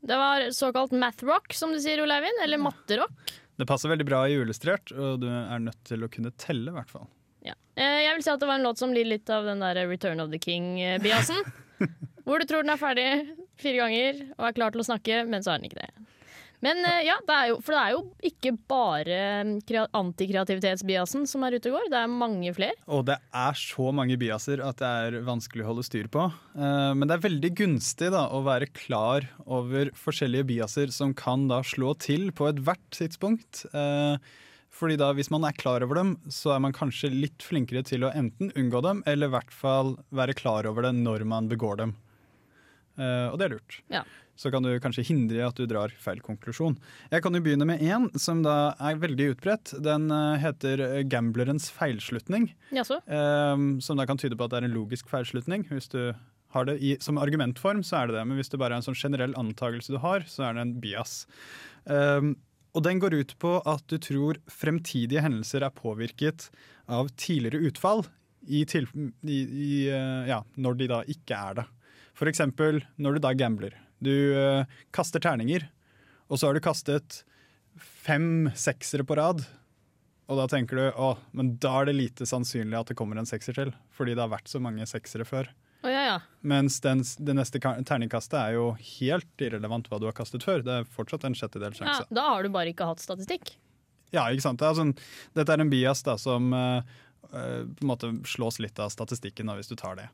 Det 0.00 0.16
var 0.16 0.50
såkalt 0.50 0.92
math-rock, 0.92 1.56
som 1.56 1.72
du 1.72 1.80
sier, 1.80 2.04
Olaivin. 2.04 2.44
Eller 2.44 2.60
matterock. 2.60 3.32
Det 3.56 3.64
passer 3.66 3.88
veldig 3.88 4.12
bra 4.12 4.26
i 4.28 4.36
uillustrert, 4.36 4.92
og 4.92 5.24
du 5.24 5.30
er 5.32 5.68
nødt 5.70 5.86
til 5.88 6.04
å 6.04 6.12
kunne 6.12 6.36
telle, 6.36 6.68
i 6.68 6.82
hvert 6.82 6.92
fall. 6.92 7.08
Ja. 7.44 7.54
Eh, 7.76 8.00
Jeg 8.06 8.16
vil 8.16 8.24
si 8.26 8.32
at 8.32 8.40
det 8.40 8.48
var 8.48 8.60
en 8.60 8.66
låt 8.66 8.80
som 8.80 8.94
lider 8.94 9.12
litt 9.16 9.30
av 9.34 9.44
den 9.48 9.60
der 9.64 9.82
Return 9.90 10.20
of 10.24 10.32
the 10.32 10.40
King-biasen. 10.40 11.44
hvor 12.24 12.40
du 12.40 12.48
tror 12.48 12.64
den 12.64 12.72
er 12.72 12.80
ferdig 12.80 13.08
fire 13.60 13.82
ganger 13.84 14.24
og 14.38 14.48
er 14.48 14.56
klar 14.56 14.72
til 14.74 14.80
å 14.84 14.88
snakke, 14.88 15.22
men 15.28 15.44
så 15.44 15.52
er 15.54 15.60
den 15.60 15.68
ikke 15.70 15.82
det. 15.84 15.92
Men 16.64 16.78
eh, 16.88 17.02
ja, 17.04 17.18
det 17.28 17.34
er 17.36 17.48
jo, 17.50 17.58
for 17.60 17.76
det 17.76 17.80
er 17.82 17.92
jo 17.92 17.98
ikke 18.30 18.54
bare 18.70 19.18
antikreativitetsbiasen 19.98 21.26
som 21.28 21.44
er 21.44 21.58
ute 21.58 21.68
og 21.68 21.76
går. 21.76 21.90
Det 21.92 21.98
er 22.00 22.12
mange 22.12 22.52
flere. 22.56 22.76
Og 22.88 23.02
det 23.10 23.18
er 23.36 23.58
så 23.58 23.90
mange 23.92 24.16
biaser 24.20 24.62
at 24.64 24.80
det 24.80 24.92
er 25.08 25.18
vanskelig 25.26 25.64
å 25.66 25.68
holde 25.72 25.84
styr 25.84 26.08
på. 26.12 26.24
Eh, 26.56 26.92
Men 26.96 27.10
det 27.10 27.18
er 27.18 27.26
veldig 27.26 27.50
gunstig 27.60 28.08
da, 28.14 28.24
å 28.32 28.40
være 28.46 28.70
klar 28.72 29.28
over 29.44 29.92
forskjellige 29.98 30.48
biaser 30.54 30.94
som 30.94 31.12
kan 31.12 31.44
da 31.52 31.60
slå 31.66 31.92
til 32.00 32.30
på 32.32 32.48
ethvert 32.48 32.86
tidspunkt. 32.96 33.66
Fordi 34.74 34.96
da 34.98 35.12
hvis 35.14 35.30
man 35.30 35.46
er 35.46 35.54
klar 35.56 35.84
over 35.86 36.00
dem, 36.00 36.16
så 36.32 36.56
er 36.56 36.64
man 36.64 36.74
kanskje 36.74 37.12
litt 37.12 37.44
flinkere 37.46 37.84
til 37.86 38.06
å 38.06 38.12
enten 38.14 38.50
unngå 38.58 38.82
dem, 38.84 39.04
eller 39.06 39.30
i 39.30 39.34
hvert 39.36 39.54
fall 39.54 39.94
være 40.14 40.34
klar 40.38 40.66
over 40.70 40.88
det 40.88 40.96
når 40.98 41.26
man 41.30 41.50
begår 41.50 41.78
dem. 41.84 41.94
Uh, 42.98 43.30
og 43.32 43.38
det 43.38 43.46
er 43.46 43.56
lurt. 43.56 43.80
Ja. 43.90 44.04
Så 44.38 44.50
kan 44.50 44.66
du 44.66 44.72
kanskje 44.82 45.04
hindre 45.06 45.44
at 45.46 45.58
du 45.58 45.66
drar 45.70 45.92
feil 46.02 46.20
konklusjon. 46.22 46.76
Jeg 47.12 47.22
kan 47.22 47.34
jo 47.34 47.42
begynne 47.42 47.66
med 47.68 47.82
én 47.82 48.08
som 48.18 48.42
da 48.42 48.74
er 48.82 48.98
veldig 49.02 49.28
utbredt. 49.34 49.76
Den 49.82 50.08
uh, 50.10 50.34
heter 50.42 50.82
eh, 50.82 51.02
gamblerens 51.06 51.68
feilslutning. 51.74 52.48
Jaså? 52.74 52.98
Eh, 53.06 53.66
som 53.84 54.00
da 54.00 54.06
kan 54.10 54.18
tyde 54.18 54.38
på 54.38 54.46
at 54.46 54.54
det 54.54 54.62
er 54.62 54.68
en 54.68 54.74
logisk 54.74 55.10
feilslutning. 55.10 55.66
Hvis 55.70 55.90
du 55.94 56.00
har 56.54 56.66
det 56.66 56.80
i, 56.82 56.96
som 57.02 57.18
argumentform, 57.22 57.82
så 57.86 58.00
er 58.00 58.10
det 58.10 58.18
det. 58.18 58.24
Men 58.30 58.38
hvis 58.40 58.50
det 58.50 58.58
bare 58.62 58.74
er 58.74 58.82
en 58.82 58.88
sånn 58.88 58.98
generell 58.98 59.38
antakelse 59.38 59.94
du 59.94 60.00
har, 60.02 60.26
så 60.30 60.48
er 60.48 60.58
det 60.58 60.66
en 60.66 60.74
bias. 60.82 61.16
Eh, 61.86 62.34
og 62.74 62.82
den 62.82 63.00
går 63.02 63.14
ut 63.14 63.32
på 63.38 63.56
at 63.70 63.84
du 63.90 63.96
tror 64.02 64.40
fremtidige 64.50 65.22
hendelser 65.22 65.62
er 65.62 65.74
påvirket 65.74 66.48
av 66.90 67.12
tidligere 67.14 67.70
utfall 67.70 68.02
i 68.44 68.64
til, 68.68 68.88
i, 69.22 69.38
i, 69.40 69.70
eh, 69.88 70.28
ja, 70.28 70.42
når 70.60 70.80
de 70.80 70.90
da 70.90 71.00
ikke 71.08 71.38
er 71.38 71.60
det. 71.60 71.66
For 72.18 72.30
eksempel 72.30 72.82
når 73.00 73.16
du 73.16 73.24
da 73.24 73.32
gambler. 73.34 73.76
Du 74.04 74.12
uh, 74.36 74.66
kaster 74.94 75.22
terninger, 75.22 75.64
og 76.28 76.38
så 76.38 76.48
har 76.48 76.56
du 76.56 76.62
kastet 76.62 77.22
fem 77.78 78.50
seksere 78.58 79.06
på 79.06 79.16
rad. 79.18 79.40
Og 80.28 80.38
da 80.40 80.46
tenker 80.50 80.78
du 80.78 80.84
å, 81.00 81.14
men 81.36 81.54
da 81.62 81.72
er 81.80 81.88
det 81.88 81.96
lite 81.96 82.28
sannsynlig 82.28 82.78
at 82.78 82.90
det 82.90 82.98
kommer 82.98 83.18
en 83.20 83.28
sekser 83.28 83.56
til. 83.56 83.72
Fordi 83.94 84.14
det 84.14 84.22
har 84.22 84.32
vært 84.32 84.50
så 84.50 84.60
mange 84.62 84.86
seksere 84.88 85.26
før. 85.28 85.50
Ja, 86.04 86.14
ja. 86.14 86.20
Mens 86.44 86.80
den, 86.84 87.00
det 87.00 87.34
neste 87.38 87.60
terningkastet 87.60 88.36
er 88.36 88.56
jo 88.58 88.66
helt 88.98 89.44
irrelevant 89.44 89.88
hva 89.88 90.00
du 90.00 90.08
har 90.08 90.16
kastet 90.16 90.44
før. 90.44 90.60
Det 90.64 90.80
er 90.80 90.88
fortsatt 90.92 91.24
en 91.24 91.36
sjettedels 91.38 91.80
ja. 91.80 91.96
Da 92.12 92.26
har 92.34 92.44
du 92.44 92.52
bare 92.52 92.74
ikke 92.74 92.88
hatt 92.88 93.00
statistikk. 93.00 93.54
Ja, 94.14 94.28
ikke 94.30 94.44
sant? 94.44 94.60
Det 94.60 94.68
er 94.68 94.76
sånn, 94.78 94.92
dette 95.34 95.54
er 95.54 95.64
en 95.64 95.72
bias 95.72 96.04
da, 96.06 96.18
som 96.20 96.52
eh, 96.54 96.96
på 97.30 97.38
en 97.40 97.90
måte 97.90 98.12
slås 98.28 98.60
litt 98.62 98.78
av 98.78 98.92
statistikken 98.92 99.48
da, 99.50 99.56
hvis 99.58 99.72
du 99.72 99.76
tar 99.80 99.96
det. 99.98 100.08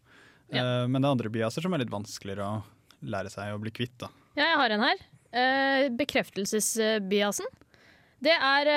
Eh, 0.55 0.85
men 0.87 1.01
det 1.01 1.07
er 1.09 1.17
andre 1.17 1.33
biaser 1.33 1.67
som 1.67 1.75
er 1.75 1.83
litt 1.83 1.93
vanskeligere 1.93 2.47
å 2.47 2.61
lære 3.11 3.33
seg 3.33 3.55
å 3.55 3.61
bli 3.61 3.75
kvitt. 3.75 3.99
da. 4.01 4.13
Ja, 4.39 4.53
jeg 4.53 4.61
har 4.63 4.77
en 4.77 4.87
her. 4.87 5.03
Uh, 5.31 5.85
bekreftelsesbiasen. 5.99 7.59
Det 8.21 8.33
er, 8.35 8.69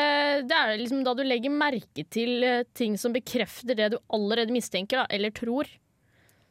det 0.47 0.55
er 0.55 0.77
liksom 0.79 1.01
da 1.03 1.11
du 1.17 1.19
legger 1.25 1.51
merke 1.51 2.05
til 2.07 2.45
ting 2.71 2.93
som 2.95 3.11
bekrefter 3.11 3.75
det 3.75 3.89
du 3.91 3.97
allerede 4.15 4.55
mistenker 4.55 5.01
da, 5.01 5.07
eller 5.11 5.33
tror. 5.35 5.67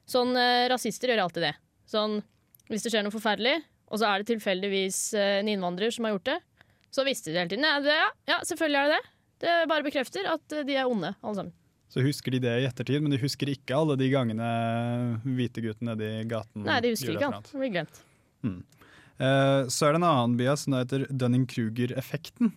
Sånn 0.09 0.35
eh, 0.37 0.69
Rasister 0.73 1.13
gjør 1.13 1.25
alltid 1.27 1.43
det. 1.49 1.55
Sånn, 1.89 2.21
Hvis 2.71 2.83
det 2.87 2.93
skjer 2.93 3.05
noe 3.07 3.13
forferdelig, 3.15 3.59
og 3.93 4.01
så 4.01 4.09
er 4.09 4.23
det 4.23 4.31
tilfeldigvis 4.33 4.99
eh, 5.15 5.39
en 5.43 5.49
innvandrer 5.53 5.93
som 5.93 6.05
har 6.09 6.15
gjort 6.17 6.31
det, 6.31 6.39
så 6.93 7.05
visste 7.05 7.33
de 7.33 7.39
hele 7.41 7.49
tiden. 7.53 7.65
Ja, 7.65 7.81
det, 7.85 7.97
ja, 7.97 8.09
ja, 8.35 8.39
selvfølgelig 8.49 8.79
er 8.81 8.89
det 8.89 8.95
det. 9.01 9.09
Det 9.43 9.57
bare 9.69 9.85
bekrefter 9.87 10.29
at 10.33 10.53
eh, 10.57 10.65
de 10.69 10.77
er 10.79 10.89
onde, 10.91 11.15
alle 11.23 11.35
sammen. 11.39 11.53
så 11.93 12.01
husker 12.05 12.33
de 12.33 12.39
det 12.41 12.53
i 12.63 12.67
ettertid, 12.69 13.03
men 13.05 13.13
de 13.13 13.19
husker 13.21 13.51
ikke 13.53 13.77
alle 13.77 13.97
de 14.01 14.07
gangene 14.13 14.49
hvite 15.27 15.61
gutten 15.65 15.91
nede 15.91 16.07
i 16.23 16.25
gaten 16.31 16.65
Nei, 16.65 16.79
de 16.81 16.93
husker 16.95 17.11
gjorde 17.13 17.19
ikke 17.21 17.29
eller 17.29 17.41
alt. 17.43 17.51
Det 17.53 17.61
blir 17.61 17.73
glemt. 17.75 18.01
Mm. 18.43 18.61
Eh, 19.23 19.69
så 19.71 19.87
er 19.87 19.93
det 19.93 20.01
en 20.01 20.09
annen 20.09 20.37
bias 20.41 20.65
som 20.65 20.73
da 20.77 20.81
heter 20.85 21.05
Dunning-Kruger-effekten. 21.13 22.53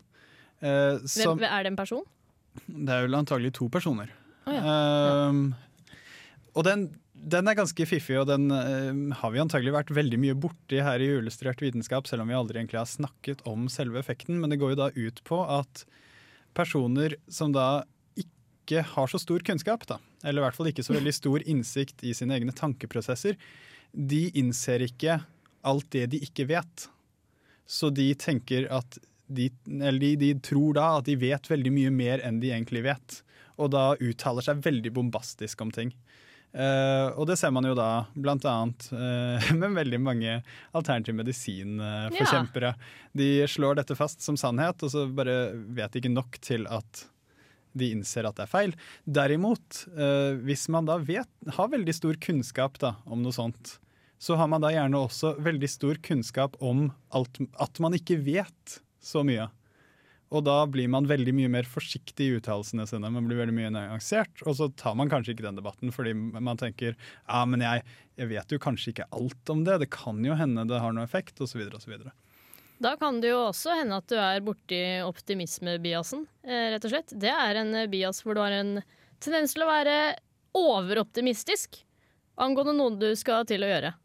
Eh, 0.62 0.98
som- 1.06 1.44
er 1.44 1.64
det 1.64 1.74
en 1.74 1.76
person? 1.76 2.06
det 2.68 2.90
er 2.96 3.02
vel 3.08 3.18
antagelig 3.20 3.52
to 3.54 3.68
personer. 3.70 4.08
Å, 4.48 4.54
ja. 4.56 4.62
Ehm, 5.28 5.42
og 6.56 6.64
den, 6.64 6.86
den 7.26 7.50
er 7.50 7.58
ganske 7.58 7.88
fiffig, 7.90 8.20
og 8.22 8.28
den 8.30 8.52
uh, 8.54 9.18
har 9.18 9.34
vi 9.34 9.42
antagelig 9.42 9.74
vært 9.74 9.94
veldig 9.98 10.20
mye 10.22 10.38
borti 10.38 10.82
her 10.86 11.02
i 11.02 11.10
Uillustrert 11.16 11.64
vitenskap, 11.64 12.06
selv 12.10 12.22
om 12.22 12.30
vi 12.30 12.38
aldri 12.38 12.62
egentlig 12.62 12.82
har 12.84 12.90
snakket 12.90 13.42
om 13.50 13.66
selve 13.72 13.98
effekten. 14.02 14.38
Men 14.42 14.54
det 14.54 14.60
går 14.62 14.76
jo 14.76 14.82
da 14.84 14.92
ut 14.94 15.22
på 15.26 15.42
at 15.50 15.86
personer 16.56 17.18
som 17.26 17.56
da 17.56 17.84
ikke 18.22 18.84
har 18.94 19.10
så 19.10 19.22
stor 19.22 19.42
kunnskap, 19.46 19.88
da, 19.90 19.98
eller 20.24 20.42
i 20.42 20.46
hvert 20.46 20.58
fall 20.58 20.70
ikke 20.70 20.86
så 20.86 20.96
veldig 20.96 21.14
stor 21.18 21.46
innsikt 21.50 22.06
i 22.06 22.14
sine 22.18 22.38
egne 22.38 22.54
tankeprosesser, 22.56 23.38
de 23.96 24.24
innser 24.38 24.86
ikke 24.86 25.20
alt 25.66 25.90
det 25.96 26.08
de 26.14 26.22
ikke 26.26 26.48
vet. 26.50 26.88
Så 27.66 27.90
de 27.90 28.12
tenker 28.22 28.70
at 28.74 29.00
de, 29.26 29.50
eller 29.66 29.98
de, 30.02 30.14
de 30.22 30.32
tror 30.46 30.76
da 30.78 30.90
at 31.00 31.08
de 31.10 31.18
vet 31.18 31.50
veldig 31.50 31.74
mye 31.74 31.94
mer 31.94 32.22
enn 32.26 32.38
de 32.42 32.54
egentlig 32.54 32.84
vet. 32.86 33.22
Og 33.58 33.72
da 33.74 33.96
uttaler 33.98 34.46
seg 34.46 34.62
veldig 34.66 34.94
bombastisk 34.94 35.64
om 35.66 35.74
ting. 35.74 35.94
Eh, 36.56 37.08
og 37.20 37.28
det 37.28 37.36
ser 37.36 37.52
man 37.52 37.66
jo 37.68 37.74
da 37.76 38.06
blant 38.16 38.46
annet 38.48 38.88
eh, 38.96 39.50
med 39.60 39.76
veldig 39.76 40.00
mange 40.00 40.38
alternativ 40.72 41.18
medisin-forkjempere. 41.18 42.72
De 43.18 43.30
slår 43.52 43.82
dette 43.82 43.98
fast 44.00 44.24
som 44.24 44.40
sannhet, 44.40 44.80
og 44.80 44.94
så 44.94 45.04
bare 45.12 45.52
vet 45.76 45.92
de 45.92 46.04
ikke 46.04 46.16
nok 46.16 46.40
til 46.44 46.68
at 46.72 47.04
de 47.76 47.92
innser 47.92 48.24
at 48.24 48.38
det 48.38 48.46
er 48.46 48.52
feil. 48.52 48.74
Derimot, 49.04 49.82
uh, 49.98 50.32
hvis 50.48 50.70
man 50.72 50.88
da 50.88 50.96
vet, 51.04 51.28
har 51.58 51.74
veldig 51.74 51.96
stor 51.98 52.16
kunnskap 52.24 52.80
da, 52.80 52.94
om 53.04 53.20
noe 53.20 53.36
sånt, 53.36 53.74
så 54.16 54.38
har 54.40 54.48
man 54.48 54.64
da 54.64 54.72
gjerne 54.72 55.02
også 55.04 55.34
veldig 55.44 55.70
stor 55.70 56.00
kunnskap 56.00 56.56
om 56.64 56.88
alt, 57.12 57.42
at 57.60 57.84
man 57.84 57.98
ikke 57.98 58.22
vet 58.24 58.78
så 59.04 59.26
mye. 59.28 59.50
Og 60.36 60.44
da 60.44 60.58
blir 60.68 60.90
man 60.92 61.08
veldig 61.08 61.32
mye 61.38 61.52
mer 61.52 61.68
forsiktig 61.70 62.28
i 62.28 62.38
uttalelsene 62.40 62.84
sine. 62.90 63.12
Man 63.14 63.28
blir 63.30 63.40
veldig 63.40 63.56
mye 63.56 63.72
nyansert, 63.72 64.44
og 64.44 64.58
så 64.60 64.68
tar 64.76 64.98
man 65.00 65.12
kanskje 65.12 65.36
ikke 65.36 65.46
den 65.46 65.60
debatten 65.60 65.94
fordi 65.96 66.12
man 66.16 66.60
tenker 66.60 66.98
ja, 66.98 67.46
men 67.48 67.64
jeg, 67.64 67.86
jeg 68.20 68.32
vet 68.34 68.52
jo 68.52 68.62
kanskje 68.62 68.92
ikke 68.92 69.08
alt 69.16 69.54
om 69.54 69.64
det, 69.68 69.80
det 69.86 69.90
kan 69.96 70.20
jo 70.26 70.36
hende 70.36 70.68
det 70.68 70.82
har 70.84 70.96
noe 70.96 71.08
effekt, 71.08 71.40
osv. 71.40 71.64
osv. 71.80 71.96
Da 72.84 72.96
kan 73.00 73.22
det 73.24 73.32
jo 73.32 73.40
også 73.46 73.78
hende 73.80 74.02
at 74.02 74.12
du 74.12 74.18
er 74.20 74.44
borti 74.44 74.82
optimismebiasen, 75.06 76.26
eh, 76.44 76.72
rett 76.76 76.88
og 76.88 76.92
slett. 76.92 77.16
Det 77.16 77.32
er 77.32 77.62
en 77.62 77.72
eh, 77.80 77.90
bias 77.92 78.20
hvor 78.26 78.36
du 78.36 78.44
har 78.44 78.56
en 78.58 78.82
tendens 79.24 79.56
til 79.56 79.64
å 79.64 79.72
være 79.72 79.96
overoptimistisk 80.56 81.80
angående 82.36 82.76
noe 82.76 83.00
du 83.00 83.14
skal 83.16 83.48
til 83.48 83.64
å 83.64 83.72
gjøre. 83.72 83.96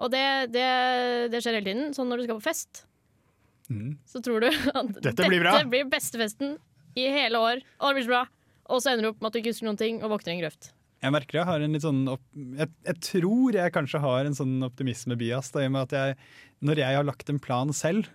Og 0.00 0.12
det, 0.12 0.24
det, 0.52 0.68
det 1.32 1.40
skjer 1.40 1.58
hele 1.58 1.68
tiden. 1.68 1.92
Sånn 1.96 2.08
når 2.08 2.22
du 2.22 2.26
skal 2.26 2.40
på 2.40 2.48
fest, 2.48 2.85
Mm. 3.72 3.96
så 4.06 4.22
tror 4.22 4.44
du 4.44 4.48
at 4.48 4.90
Dette 5.02 5.26
blir 5.26 5.42
bra. 5.42 5.56
dette 5.56 5.70
blir 5.72 5.88
beste 5.90 6.20
festen 6.20 6.56
i 6.96 7.08
hele 7.12 7.40
år, 7.42 7.62
og 7.80 7.88
det 7.88 7.98
blir 7.98 8.06
så 8.06 8.12
bra. 8.14 8.24
Og 8.72 8.82
så 8.82 8.92
ender 8.92 9.06
du 9.06 9.12
opp 9.12 9.20
med 9.20 9.30
at 9.30 9.36
du 9.36 9.40
ikke 9.42 9.52
husker 9.52 9.68
noen 9.68 9.80
ting 9.80 10.02
og 10.02 10.12
våkner 10.14 10.32
i 10.32 10.36
en 10.36 10.44
grøft. 10.44 10.70
Jeg 11.04 11.12
merker 11.12 11.38
jeg 11.38 11.48
har 11.48 11.62
en 11.62 11.76
litt 11.76 11.84
sånn 11.84 12.04
opp, 12.08 12.22
jeg, 12.34 12.70
jeg 12.88 13.00
tror 13.04 13.58
jeg 13.58 13.74
kanskje 13.74 14.00
har 14.02 14.28
en 14.28 14.36
sånn 14.38 14.54
optimisme-bias, 14.66 15.52
i 15.54 15.66
og 15.66 15.74
med 15.74 15.82
at 15.84 15.96
jeg, 15.96 16.16
når 16.64 16.80
jeg 16.82 16.98
har 16.98 17.06
lagt 17.06 17.32
en 17.32 17.42
plan 17.42 17.72
selv, 17.76 18.08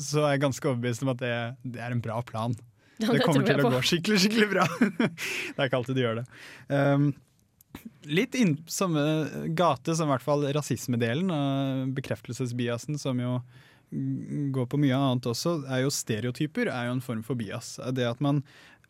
så 0.00 0.24
er 0.24 0.34
jeg 0.34 0.46
ganske 0.46 0.70
overbevist 0.70 1.04
om 1.04 1.12
at 1.12 1.20
det, 1.20 1.34
det 1.76 1.82
er 1.84 1.94
en 1.94 2.04
bra 2.04 2.22
plan. 2.26 2.56
Ja, 3.02 3.08
det 3.10 3.18
det 3.18 3.24
kommer 3.26 3.42
til 3.42 3.58
å 3.58 3.70
gå 3.72 3.78
skikkelig, 3.82 4.20
skikkelig 4.22 4.46
bra. 4.52 4.64
det 4.78 5.56
er 5.58 5.66
ikke 5.66 5.78
alltid 5.80 5.96
det 5.98 6.02
gjør 6.04 6.20
det. 6.20 6.22
Um, 6.70 7.08
litt 8.06 8.36
inn 8.38 8.52
samme 8.70 9.02
gate 9.58 9.96
som 9.98 10.06
i 10.06 10.12
hvert 10.12 10.22
fall 10.22 10.46
rasismedelen 10.54 11.32
av 11.34 11.88
bekreftelsesbiasen, 11.96 12.94
som 13.02 13.18
jo 13.18 13.32
går 14.54 14.66
på 14.72 14.78
mye 14.82 14.96
annet 14.96 15.26
også, 15.30 15.58
er 15.70 15.84
jo 15.84 15.90
stereotyper 15.94 16.70
er 16.72 16.88
jo 16.88 16.96
en 16.96 17.02
form 17.04 17.22
for 17.26 17.38
bias. 17.38 17.76
Det 17.94 18.06
at 18.08 18.22
man 18.24 18.42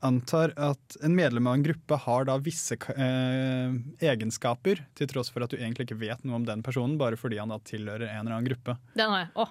antar 0.05 0.53
at 0.61 0.97
en 1.07 1.15
medlem 1.17 1.47
av 1.49 1.55
en 1.57 1.63
gruppe 1.65 1.97
har 2.05 2.27
da 2.29 2.35
visse 2.45 2.77
eh, 2.93 3.77
egenskaper, 4.05 4.83
til 4.99 5.09
tross 5.09 5.31
for 5.33 5.45
at 5.47 5.53
du 5.55 5.57
egentlig 5.57 5.87
ikke 5.89 6.01
vet 6.03 6.25
noe 6.29 6.37
om 6.41 6.45
den 6.49 6.65
personen, 6.67 6.99
bare 7.01 7.17
fordi 7.21 7.39
han 7.41 7.53
da 7.55 7.61
tilhører 7.65 8.09
en 8.11 8.25
eller 8.27 8.37
annen 8.39 8.49
gruppe. 8.51 8.77
Den 8.99 9.13
har 9.15 9.25
jeg. 9.27 9.31
Å, 9.41 9.47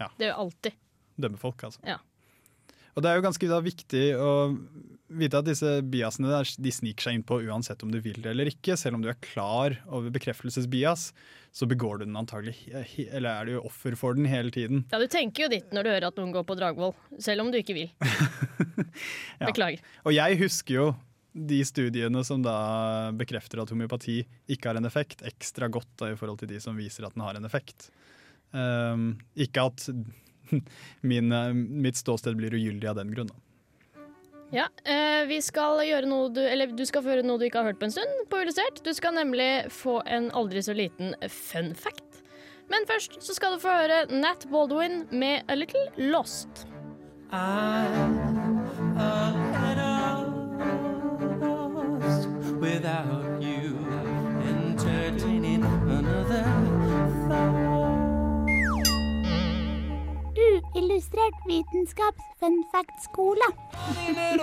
Ja. 0.00 0.08
det 0.18 0.26
gjør 0.30 0.40
alltid. 0.46 0.78
Dømme 1.20 1.38
folk, 1.38 1.62
altså. 1.68 1.82
Ja. 1.86 1.98
Og 2.96 3.04
det 3.04 3.10
er 3.10 3.16
jo 3.20 3.24
ganske 3.28 3.48
da, 3.48 3.60
viktig 3.64 4.06
å 4.20 4.30
vite 5.18 5.38
at 5.40 5.46
disse 5.46 5.68
biasene 5.92 6.30
der, 6.30 6.48
de 6.64 6.72
sniker 6.74 7.06
seg 7.08 7.18
innpå 7.18 7.40
uansett 7.46 7.82
om 7.84 7.92
du 7.92 7.98
vil 8.02 8.18
det 8.22 8.32
eller 8.32 8.50
ikke. 8.50 8.76
Selv 8.80 8.98
om 8.98 9.04
du 9.04 9.10
er 9.12 9.18
klar 9.24 9.76
over 9.86 10.12
bekreftelsesbias, 10.14 11.10
så 11.52 11.68
begår 11.68 12.00
du 12.00 12.06
den 12.06 12.16
antagelig 12.16 12.56
Eller 13.12 13.28
er 13.28 13.48
du 13.50 13.58
offer 13.60 13.96
for 13.98 14.16
den 14.16 14.28
hele 14.30 14.50
tiden. 14.54 14.86
Ja, 14.92 15.00
Du 15.02 15.08
tenker 15.12 15.44
jo 15.46 15.52
ditt 15.52 15.72
når 15.74 15.84
du 15.84 15.92
hører 15.92 16.08
at 16.08 16.20
noen 16.20 16.32
går 16.32 16.46
på 16.48 16.56
Dragvoll, 16.56 16.94
selv 17.20 17.44
om 17.44 17.52
du 17.52 17.60
ikke 17.60 17.76
vil. 17.78 17.92
Ja. 19.40 19.48
Beklager. 19.48 19.80
Og 20.04 20.12
jeg 20.12 20.36
husker 20.38 20.74
jo 20.74 20.84
de 21.32 21.62
studiene 21.64 22.20
som 22.28 22.42
da 22.44 23.10
bekrefter 23.16 23.62
at 23.62 23.70
homeopati 23.72 24.18
ikke 24.52 24.68
har 24.68 24.78
en 24.78 24.86
effekt, 24.88 25.24
ekstra 25.26 25.70
godt 25.72 25.88
da, 25.98 26.10
i 26.12 26.18
forhold 26.18 26.42
til 26.42 26.50
de 26.50 26.60
som 26.60 26.76
viser 26.76 27.06
at 27.08 27.16
den 27.16 27.24
har 27.24 27.38
en 27.38 27.48
effekt. 27.48 27.88
Um, 28.52 29.14
ikke 29.32 29.64
at 29.70 29.86
min, 31.12 31.32
eh, 31.32 31.54
mitt 31.56 31.96
ståsted 31.96 32.36
blir 32.36 32.54
ugyldig 32.58 32.90
av 32.90 33.00
den 33.00 33.14
grunn. 33.16 33.32
Da. 33.32 33.40
Ja, 34.52 34.66
eh, 34.84 35.24
vi 35.26 35.38
skal 35.40 35.80
gjøre 35.86 36.08
noe 36.10 36.28
du 36.28 36.42
Eller 36.44 36.68
du 36.76 36.84
skal 36.84 37.00
få 37.00 37.14
høre 37.14 37.24
noe 37.24 37.40
du 37.40 37.46
ikke 37.46 37.62
har 37.62 37.70
hørt 37.70 37.80
på 37.80 37.88
en 37.88 37.94
stund 37.94 38.26
på 38.28 38.42
Illustrert. 38.42 38.82
Du 38.84 38.92
skal 38.92 39.16
nemlig 39.16 39.70
få 39.72 40.02
en 40.04 40.28
aldri 40.36 40.60
så 40.62 40.76
liten 40.76 41.16
fun 41.32 41.72
fact. 41.74 42.20
Men 42.68 42.84
først 42.88 43.16
så 43.24 43.34
skal 43.36 43.56
du 43.56 43.62
få 43.64 43.72
høre 43.72 44.04
Nat 44.12 44.46
Baldwin 44.52 45.06
med 45.10 45.48
A 45.48 45.56
Little 45.56 45.88
Lost. 45.96 46.66
I 47.32 47.88
Had 48.96 49.78
I 49.78 50.02
you 52.72 52.82
entertaining 52.92 53.31
Uillustrert 60.92 61.38
vitenskaps 61.48 62.24
fun 62.36 62.58
fact-skole. 62.68 63.46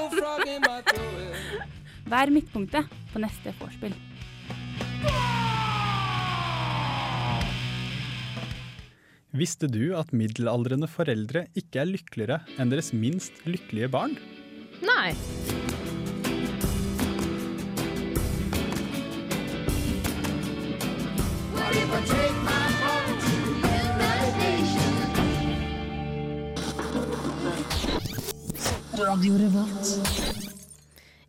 Vær 2.10 2.32
midtpunktet 2.34 2.90
på 3.12 3.22
neste 3.22 3.54
vorspiel. 3.60 3.94
Visste 9.30 9.70
du 9.70 9.94
at 9.94 10.10
middelaldrende 10.10 10.90
foreldre 10.90 11.46
ikke 11.54 11.84
er 11.84 11.92
lykkeligere 11.92 12.40
enn 12.58 12.74
deres 12.74 12.90
minst 12.98 13.46
lykkelige 13.46 13.92
barn? 13.94 14.18
Nei. 14.82 15.14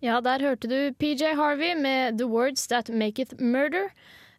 Ja, 0.01 0.17
der 0.25 0.43
hørte 0.43 0.71
du 0.71 0.79
PJ 0.99 1.35
Harvey 1.39 1.75
med 1.79 2.19
'The 2.19 2.27
Words 2.27 2.67
That 2.67 2.89
Maketh 2.89 3.37
Murder'. 3.39 3.91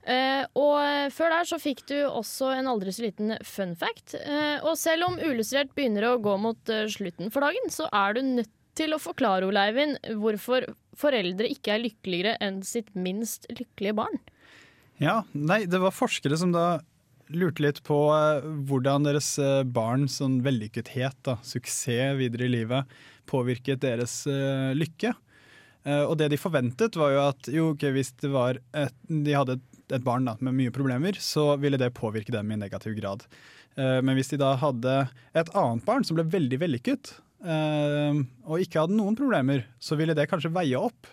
Uh, 0.01 0.43
og 0.57 1.13
før 1.13 1.29
der 1.29 1.45
så 1.45 1.59
fikk 1.61 1.83
du 1.85 1.95
også 2.07 2.49
en 2.57 2.67
aldri 2.67 2.89
så 2.91 3.05
liten 3.05 3.35
fun 3.45 3.75
fact. 3.77 4.15
Uh, 4.17 4.57
og 4.65 4.73
selv 4.81 5.05
om 5.05 5.19
Uillustrert 5.21 5.75
begynner 5.77 6.07
å 6.09 6.17
gå 6.17 6.33
mot 6.41 6.73
uh, 6.73 6.87
slutten 6.89 7.29
for 7.29 7.45
dagen, 7.45 7.69
så 7.69 7.85
er 7.93 8.17
du 8.17 8.23
nødt 8.25 8.49
til 8.75 8.95
å 8.95 9.01
forklare, 9.01 9.45
Ole 9.45 9.67
Eivind, 9.69 9.99
hvorfor 10.17 10.65
foreldre 10.97 11.49
ikke 11.53 11.75
er 11.75 11.83
lykkeligere 11.85 12.37
enn 12.41 12.63
sitt 12.65 12.89
minst 12.97 13.45
lykkelige 13.53 13.95
barn. 14.01 14.17
Ja, 15.01 15.21
nei, 15.33 15.63
det 15.69 15.79
var 15.81 15.93
forskere 15.93 16.37
som 16.37 16.53
da 16.55 16.81
lurte 17.37 17.63
litt 17.63 17.81
på 17.87 17.97
eh, 18.13 18.45
hvordan 18.69 19.07
deres 19.07 19.33
eh, 19.41 19.61
barn 19.63 20.07
sånn 20.11 20.39
vellykkethet, 20.45 21.17
da, 21.27 21.37
suksess 21.45 22.17
videre 22.19 22.47
i 22.47 22.51
livet, 22.51 22.95
påvirket 23.29 23.83
deres 23.83 24.23
eh, 24.29 24.71
lykke. 24.77 25.15
Og 25.81 26.11
det 26.13 26.27
de 26.29 26.37
forventet 26.37 26.93
var 26.93 27.09
jo 27.09 27.21
at 27.23 27.47
jo, 27.49 27.63
okay, 27.71 27.89
hvis 27.95 28.11
et, 28.13 28.97
de 29.09 29.33
hadde 29.33 29.55
et, 29.89 30.03
barn 30.05 30.27
da, 30.29 30.35
med 30.37 30.53
mye 30.53 30.73
problemer, 30.75 31.17
så 31.17 31.55
ville 31.57 31.79
det 31.81 31.87
påvirke 31.97 32.29
dem 32.35 32.51
i 32.53 32.57
negativ 32.61 32.93
grad. 32.99 33.25
Men 33.73 34.13
hvis 34.13 34.29
de 34.29 34.37
da 34.37 34.51
hadde 34.61 34.93
et 35.33 35.49
annet 35.57 35.87
barn 35.87 36.05
som 36.05 36.19
ble 36.19 36.27
veldig 36.29 36.59
vellykket, 36.61 37.15
og 37.41 38.61
ikke 38.61 38.83
hadde 38.83 38.99
noen 38.99 39.17
problemer, 39.17 39.65
så 39.81 39.97
ville 39.97 40.13
det 40.13 40.27
kanskje 40.29 40.53
veie 40.53 40.77
opp. 40.77 41.09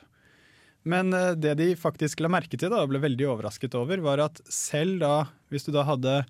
Men 0.89 1.13
eh, 1.17 1.35
det 1.37 1.57
de 1.61 1.73
faktisk 1.79 2.23
la 2.25 2.31
merke 2.33 2.57
til 2.59 2.73
da, 2.73 2.81
og 2.85 2.93
ble 2.93 3.03
veldig 3.03 3.27
overrasket 3.35 3.77
over, 3.79 4.01
var 4.05 4.23
at 4.25 4.41
selv 4.53 5.03
da, 5.03 5.13
hvis 5.53 5.69
du 5.69 5.73
da 5.75 5.85
hadde 5.89 6.23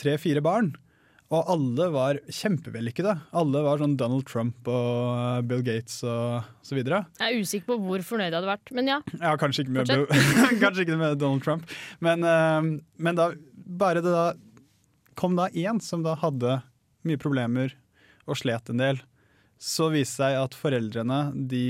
tre-fire 0.00 0.42
barn, 0.44 0.72
Og 1.30 1.46
alle 1.46 1.84
var 1.94 2.18
kjempevellykkede. 2.26 3.12
Alle 3.38 3.60
var 3.62 3.78
sånn 3.78 3.92
Donald 3.94 4.24
Trump 4.26 4.66
og 4.66 5.10
eh, 5.14 5.42
Bill 5.46 5.60
Gates 5.62 6.00
og 6.02 6.48
så 6.66 6.74
videre. 6.74 7.04
Jeg 7.20 7.36
er 7.36 7.44
usikker 7.44 7.68
på 7.68 7.76
hvor 7.84 8.02
fornøyd 8.02 8.32
jeg 8.32 8.34
hadde 8.40 8.50
vært, 8.50 8.72
men 8.74 8.90
ja. 8.90 8.96
Ja, 9.20 9.36
kanskje 9.38 9.62
ikke 9.62 9.76
med, 9.76 9.92
kanskje 10.64 10.86
ikke 10.88 10.98
med 10.98 11.20
Donald 11.22 11.44
Trump. 11.46 11.70
Men, 12.02 12.26
eh, 12.26 12.72
men 12.98 13.20
da, 13.20 13.28
bare 13.54 14.02
det 14.02 14.10
da 14.10 14.24
kom 15.20 15.38
da 15.38 15.46
én 15.54 15.78
som 15.84 16.02
da 16.02 16.16
hadde 16.18 16.58
mye 17.06 17.20
problemer 17.22 17.76
og 18.26 18.40
slet 18.42 18.74
en 18.74 18.82
del, 18.82 18.98
så 19.60 19.86
viste 19.94 20.18
det 20.24 20.32
seg 20.32 20.40
at 20.40 20.58
foreldrene 20.58 21.20
de, 21.50 21.64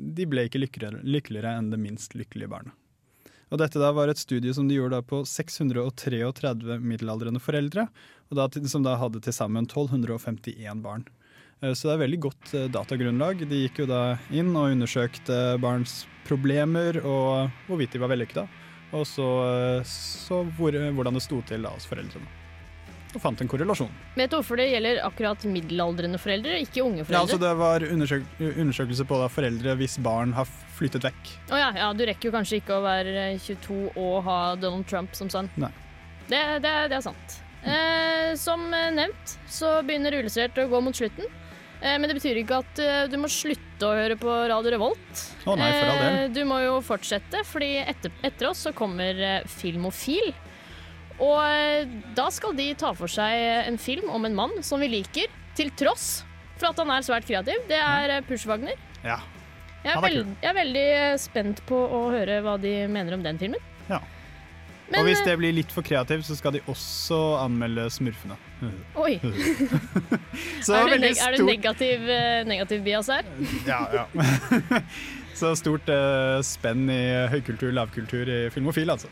de 0.00 0.26
ble 0.28 0.46
ikke 0.48 0.62
lykkeligere, 0.62 1.02
lykkeligere 1.04 1.56
enn 1.58 1.70
det 1.72 1.80
minst 1.80 2.16
lykkelige 2.18 2.50
barnet. 2.50 2.76
Og 3.50 3.58
dette 3.58 3.80
da 3.82 3.90
var 3.90 4.10
et 4.10 4.20
studie 4.20 4.54
som 4.54 4.68
de 4.70 4.76
gjorde 4.76 5.00
på 5.10 5.24
633 5.26 6.78
middelaldrende 6.78 7.42
foreldre, 7.42 7.88
da, 8.30 8.46
som 8.70 8.84
da 8.86 8.94
hadde 9.00 9.22
til 9.24 9.34
sammen 9.34 9.66
1251 9.66 10.84
barn. 10.84 11.06
Eh, 11.60 11.74
Så 11.74 11.88
det 11.88 11.96
er 11.96 12.04
veldig 12.06 12.20
godt 12.20 12.54
eh, 12.54 12.68
datagrunnlag. 12.70 13.44
De 13.50 13.64
gikk 13.64 13.82
jo 13.82 13.90
da 13.90 14.18
inn 14.30 14.54
og 14.54 14.70
undersøkte 14.70 15.58
barns 15.60 16.04
problemer 16.28 17.02
og 17.02 17.50
hvorvidt 17.66 17.96
de 17.96 18.02
var 18.02 18.14
vellykka. 18.14 18.46
Og 18.94 19.06
så, 19.06 19.28
eh, 19.50 19.82
så 19.86 20.44
hvor, 20.56 20.72
hvordan 20.74 21.18
det 21.18 21.26
sto 21.26 21.42
til 21.42 21.66
da 21.66 21.74
hos 21.74 21.90
foreldrene. 21.90 22.39
Og 23.14 23.22
fant 23.22 23.40
en 23.42 23.48
korrelasjon. 23.50 23.90
Vet 24.14 24.30
du 24.30 24.36
hvorfor 24.38 24.60
det 24.60 24.68
gjelder 24.70 25.00
akkurat 25.02 25.44
middelaldrende 25.50 26.18
foreldre, 26.22 26.60
ikke 26.62 26.84
unge 26.84 27.02
Ja, 27.02 27.20
altså 27.24 27.38
foreldre? 27.38 27.48
det 27.48 27.54
var 27.58 27.86
undersøk 27.90 28.22
undersøkelse 28.62 29.06
på 29.10 29.18
da 29.18 29.28
foreldre 29.32 29.74
hvis 29.80 29.96
barn 30.04 30.32
har 30.36 30.46
flyttet 30.78 31.04
vekk. 31.08 31.32
Å 31.50 31.58
ja, 31.58 31.70
ja, 31.82 31.88
du 31.96 32.04
rekker 32.06 32.30
jo 32.30 32.34
kanskje 32.36 32.60
ikke 32.62 32.76
å 32.78 32.84
være 32.86 33.26
22 33.42 33.80
og 33.98 34.16
ha 34.28 34.38
Donald 34.62 34.86
Trump 34.90 35.14
som 35.18 35.30
sønn. 35.32 35.50
Nei. 35.60 35.72
Det, 36.30 36.38
det, 36.62 36.74
det 36.92 36.98
er 37.00 37.04
sant. 37.04 37.40
Eh, 37.66 38.30
som 38.40 38.62
nevnt 38.70 39.34
så 39.50 39.80
begynner 39.84 40.14
Uillustrert 40.16 40.56
å 40.62 40.68
gå 40.70 40.80
mot 40.86 40.96
slutten. 40.96 41.26
Eh, 41.82 41.96
men 41.98 42.06
det 42.08 42.14
betyr 42.20 42.38
ikke 42.44 42.60
at 42.62 42.78
eh, 42.84 43.02
du 43.10 43.16
må 43.20 43.28
slutte 43.32 43.88
å 43.88 43.96
høre 43.98 44.14
på 44.20 44.30
Radio 44.52 44.70
Revolt. 44.76 45.24
Å 45.48 45.56
nei, 45.58 45.72
for 45.74 45.90
all 45.90 45.98
del. 46.04 46.20
Eh, 46.22 46.30
du 46.36 46.40
må 46.48 46.60
jo 46.62 46.78
fortsette, 46.84 47.42
fordi 47.48 47.72
etter, 47.82 48.14
etter 48.24 48.50
oss 48.52 48.62
så 48.68 48.72
kommer 48.76 49.18
eh, 49.18 49.42
Filmofil. 49.50 50.30
Og 51.20 51.38
eh, 51.44 51.90
da 52.16 52.28
skal 52.32 52.56
de 52.56 52.70
ta 52.80 52.94
for 52.96 53.10
seg 53.12 53.66
en 53.68 53.76
film 53.80 54.08
om 54.12 54.24
en 54.26 54.36
mann 54.36 54.60
som 54.66 54.80
vi 54.80 54.88
liker, 54.90 55.28
til 55.58 55.72
tross 55.76 56.22
for 56.60 56.70
at 56.70 56.80
han 56.80 56.92
er 56.94 57.04
svært 57.04 57.28
kreativ. 57.28 57.60
Det 57.68 57.76
er 57.80 58.16
eh, 58.16 58.24
Pushwagner. 58.24 58.78
Ja. 59.04 59.20
Jeg 59.80 59.94
er, 59.96 60.00
veld, 60.04 60.32
jeg 60.42 60.48
er 60.50 60.56
veldig 60.56 60.86
eh, 60.94 61.18
spent 61.20 61.60
på 61.68 61.76
å 61.76 62.00
høre 62.12 62.40
hva 62.44 62.56
de 62.60 62.72
mener 62.92 63.16
om 63.16 63.22
den 63.24 63.40
filmen. 63.40 63.60
Ja. 63.88 64.00
Men, 64.90 65.04
og 65.04 65.06
hvis 65.06 65.20
det 65.22 65.36
blir 65.38 65.54
litt 65.54 65.70
for 65.70 65.86
kreativt, 65.86 66.24
så 66.26 66.34
skal 66.34 66.56
de 66.56 66.64
også 66.68 67.18
anmelde 67.38 67.84
Smurfene. 67.94 68.34
Oi. 68.98 69.20
Så 70.66 70.74
er, 70.74 70.88
det 70.88 70.96
veldig 70.96 71.12
er 71.14 71.36
det 71.36 71.46
negativ, 71.46 72.10
negativ 72.50 72.82
bias 72.84 73.08
her? 73.12 73.28
Ja, 73.68 73.78
ja. 73.94 74.04
så 75.40 75.54
stort 75.56 75.86
uh, 75.88 76.42
spenn 76.44 76.90
i 76.92 77.00
høykultur, 77.32 77.70
lavkultur 77.72 78.28
i 78.28 78.40
Filmofil, 78.52 78.90
altså. 78.92 79.08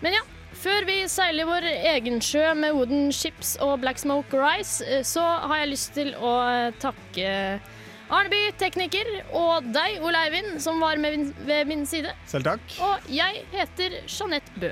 Men 0.00 0.16
ja, 0.16 0.24
før 0.62 0.86
vi 0.88 0.96
seiler 1.10 1.46
vår 1.48 1.66
egen 1.94 2.20
sjø 2.24 2.44
med 2.58 2.74
Wooden 2.76 3.10
Ships 3.14 3.56
og 3.64 3.78
Black 3.82 3.98
Smoke 4.02 4.38
Rice, 4.40 4.82
eh, 4.86 5.02
så 5.06 5.22
har 5.22 5.62
jeg 5.62 5.72
lyst 5.74 5.92
til 5.96 6.14
å 6.18 6.34
takke 6.82 7.60
Arneby, 8.08 8.38
tekniker, 8.56 9.08
og 9.36 9.66
deg, 9.74 9.98
Ole 10.00 10.16
Eivind, 10.24 10.54
som 10.64 10.78
var 10.80 10.96
med 10.96 11.12
min- 11.18 11.34
ved 11.44 11.66
min 11.68 11.82
side. 11.86 12.14
Selv 12.26 12.44
takk. 12.48 12.60
Og 12.80 13.10
jeg 13.12 13.42
heter 13.52 13.98
Jeanette 14.08 14.48
Bø. 14.62 14.70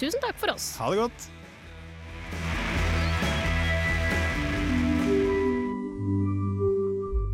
Tusen 0.00 0.22
takk 0.24 0.38
for 0.40 0.54
oss. 0.54 0.70
Ha 0.80 0.88
det 0.90 1.02
godt. 1.02 1.26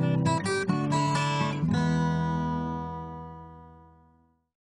Thank 0.00 0.28
you. 0.28 0.37